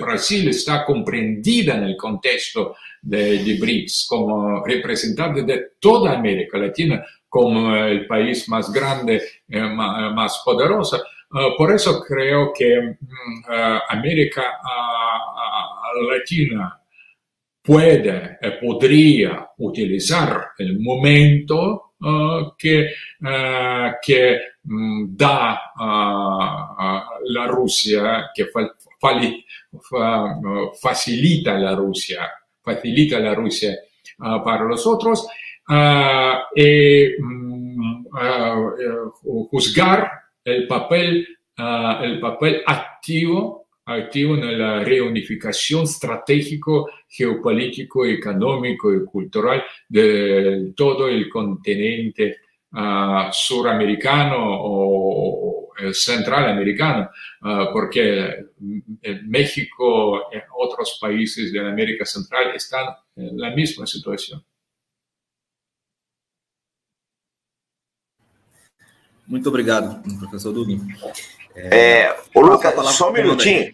[0.00, 7.74] Brasil está comprendida en el contexto de, BRICS como representante de toda América Latina, como
[7.74, 11.02] el país más grande, eh, más, poderoso.
[11.32, 16.78] Uh, por eso creo que uh, América uh, Latina
[17.62, 21.94] puede, podría utilizar el momento
[22.58, 22.90] que,
[24.02, 25.72] que mm, da
[27.24, 28.46] la Rusia, que
[30.80, 32.28] facilita la Rusia,
[32.60, 33.76] facilita la Rusia
[34.18, 35.28] para los otros,
[36.56, 38.06] y mm,
[39.52, 41.26] juzgar el papel,
[41.56, 51.28] el papel activo activo en la reunificación estratégico, geopolítico, económico y cultural de todo el
[51.28, 52.38] continente
[52.72, 57.10] uh, suramericano o, o centralamericano,
[57.42, 58.46] uh, porque
[59.24, 62.86] México y otros países de América Central están
[63.16, 64.42] en la misma situación.
[69.32, 70.86] Muito obrigado, professor Dugin.
[71.54, 73.72] É, é, ô, Lucas, só um minutinho.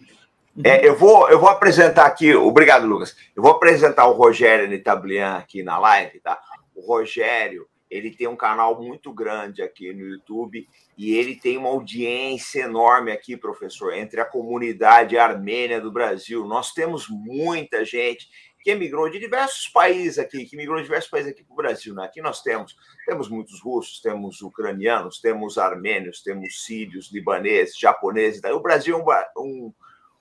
[0.63, 2.33] É, eu, vou, eu vou apresentar aqui.
[2.33, 3.13] Obrigado, Lucas.
[3.35, 6.39] Eu vou apresentar o Rogério Nitablian aqui na live, tá?
[6.73, 10.65] O Rogério, ele tem um canal muito grande aqui no YouTube
[10.97, 16.45] e ele tem uma audiência enorme aqui, professor, entre a comunidade armênia do Brasil.
[16.45, 18.29] Nós temos muita gente
[18.69, 21.93] que emigrou de diversos países aqui, que migrou de diversos países aqui para o Brasil.
[21.95, 22.03] Né?
[22.03, 28.41] Aqui nós temos, temos muitos russos, temos ucranianos, temos armênios, temos sírios, libaneses, japoneses.
[28.41, 29.73] Daí o Brasil é um,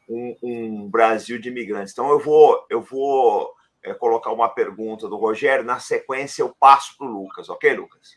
[0.09, 1.93] um, um, Brasil de imigrantes.
[1.93, 6.97] Então eu vou, eu vou é, colocar uma pergunta do Rogério, na sequência eu passo
[6.97, 8.17] para o Lucas, ok, Lucas?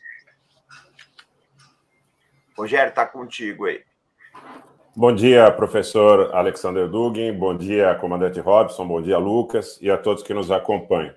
[2.56, 3.82] Rogério, está contigo aí.
[4.94, 10.22] Bom dia, professor Alexander Dugin, bom dia, comandante Robson, bom dia, Lucas, e a todos
[10.22, 11.14] que nos acompanham.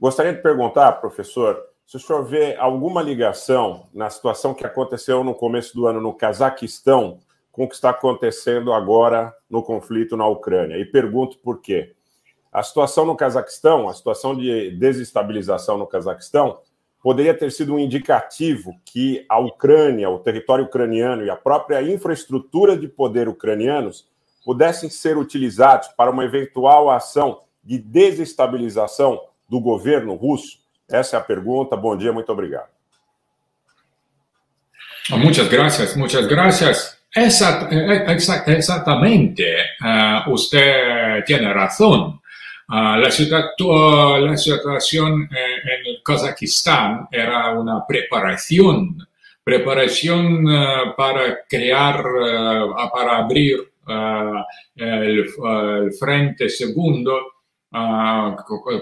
[0.00, 5.34] Gostaria de perguntar, professor, se o senhor vê alguma ligação na situação que aconteceu no
[5.34, 7.18] começo do ano no Cazaquistão
[7.50, 10.76] com o que está acontecendo agora no conflito na Ucrânia.
[10.78, 11.96] E pergunto por quê.
[12.52, 16.60] A situação no Cazaquistão, a situação de desestabilização no Cazaquistão,
[17.02, 22.76] poderia ter sido um indicativo que a Ucrânia, o território ucraniano e a própria infraestrutura
[22.76, 24.06] de poder ucranianos
[24.44, 30.58] pudessem ser utilizados para uma eventual ação de desestabilização do governo russo?
[30.88, 31.76] Essa é a pergunta.
[31.76, 32.68] Bom dia, muito obrigado.
[35.10, 36.96] Muchas gracias, muchas gracias.
[38.46, 39.44] exactamente,
[39.82, 42.21] uh, usted tiene razón.
[42.72, 43.10] Uh, la,
[44.18, 48.96] la, situación en Kazajistán era una preparación,
[49.44, 52.02] preparación uh, para crear,
[52.90, 53.58] para abrir
[54.76, 55.28] el,
[56.00, 57.20] frente segundo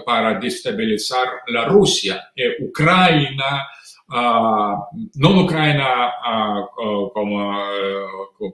[0.05, 2.31] para destabilizar la Rusia.
[2.61, 3.67] Ucrania
[4.07, 6.13] no Ucrania
[7.13, 7.61] como,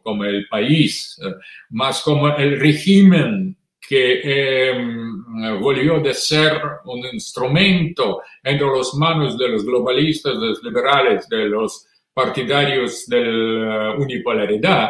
[0.02, 1.20] como el país,
[1.70, 3.57] más como el régimen
[3.88, 4.22] que
[4.70, 11.30] em, volvió de ser un instrumento entre las manos de los globalistas, de los liberales,
[11.30, 14.90] de los partidarios de la unipolaridad.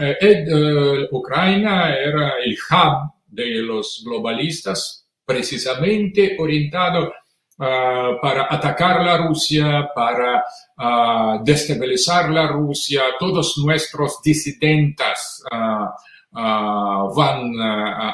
[0.00, 7.12] Eh, eh, Ucrania era el hub de los globalistas precisamente orientado
[7.58, 10.42] uh, para atacar la Rusia, para
[10.78, 13.02] uh, destabilizar la Rusia.
[13.18, 15.44] Todos nuestros disidentes
[16.32, 17.52] van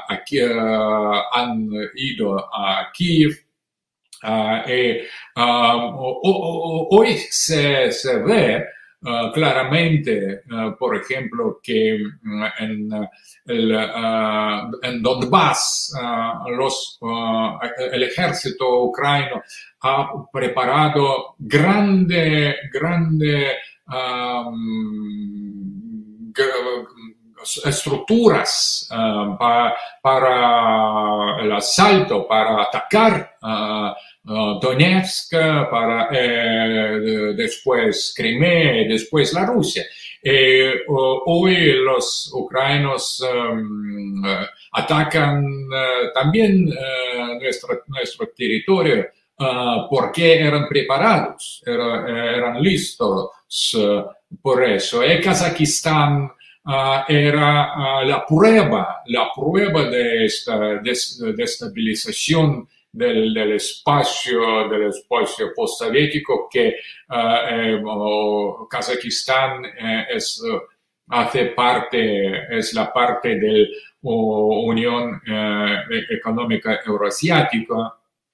[0.09, 3.33] aquí, han ido a Kiev.
[4.67, 5.01] y,
[5.37, 8.65] hoy se, se ve
[9.07, 12.89] Uh, claramente, uh, por ejemplo, que uh, en,
[13.45, 13.73] el,
[14.83, 15.93] en Donbass
[16.47, 16.99] los,
[17.93, 19.43] el ejército ucraniano
[19.83, 23.59] ha preparado grande, grande
[23.89, 25.53] um,
[27.64, 28.88] estructuras
[29.38, 33.36] para, para el asalto, para atacar
[34.24, 35.32] Donetsk,
[35.70, 39.84] para eh, después Crimea después la Rusia.
[40.22, 43.22] Eh, hoy los ucranianos
[44.72, 45.45] atacan
[46.14, 46.70] también
[47.38, 49.07] nuestro, nuestro territorio
[49.90, 53.30] porque eran preparados, era, eran listos
[54.40, 55.05] por eso.
[55.05, 56.32] Y Kazajistán
[56.67, 66.69] era la prueba, la prueba de esta destabilización del, del, espacio, del espacio postsoviético que
[66.69, 66.77] eh,
[67.09, 67.83] eh,
[68.71, 70.43] Kazajistán eh, es,
[71.09, 73.69] hace parte, es la parte de
[74.03, 75.21] la Unión
[76.11, 77.97] Económica Euroasiática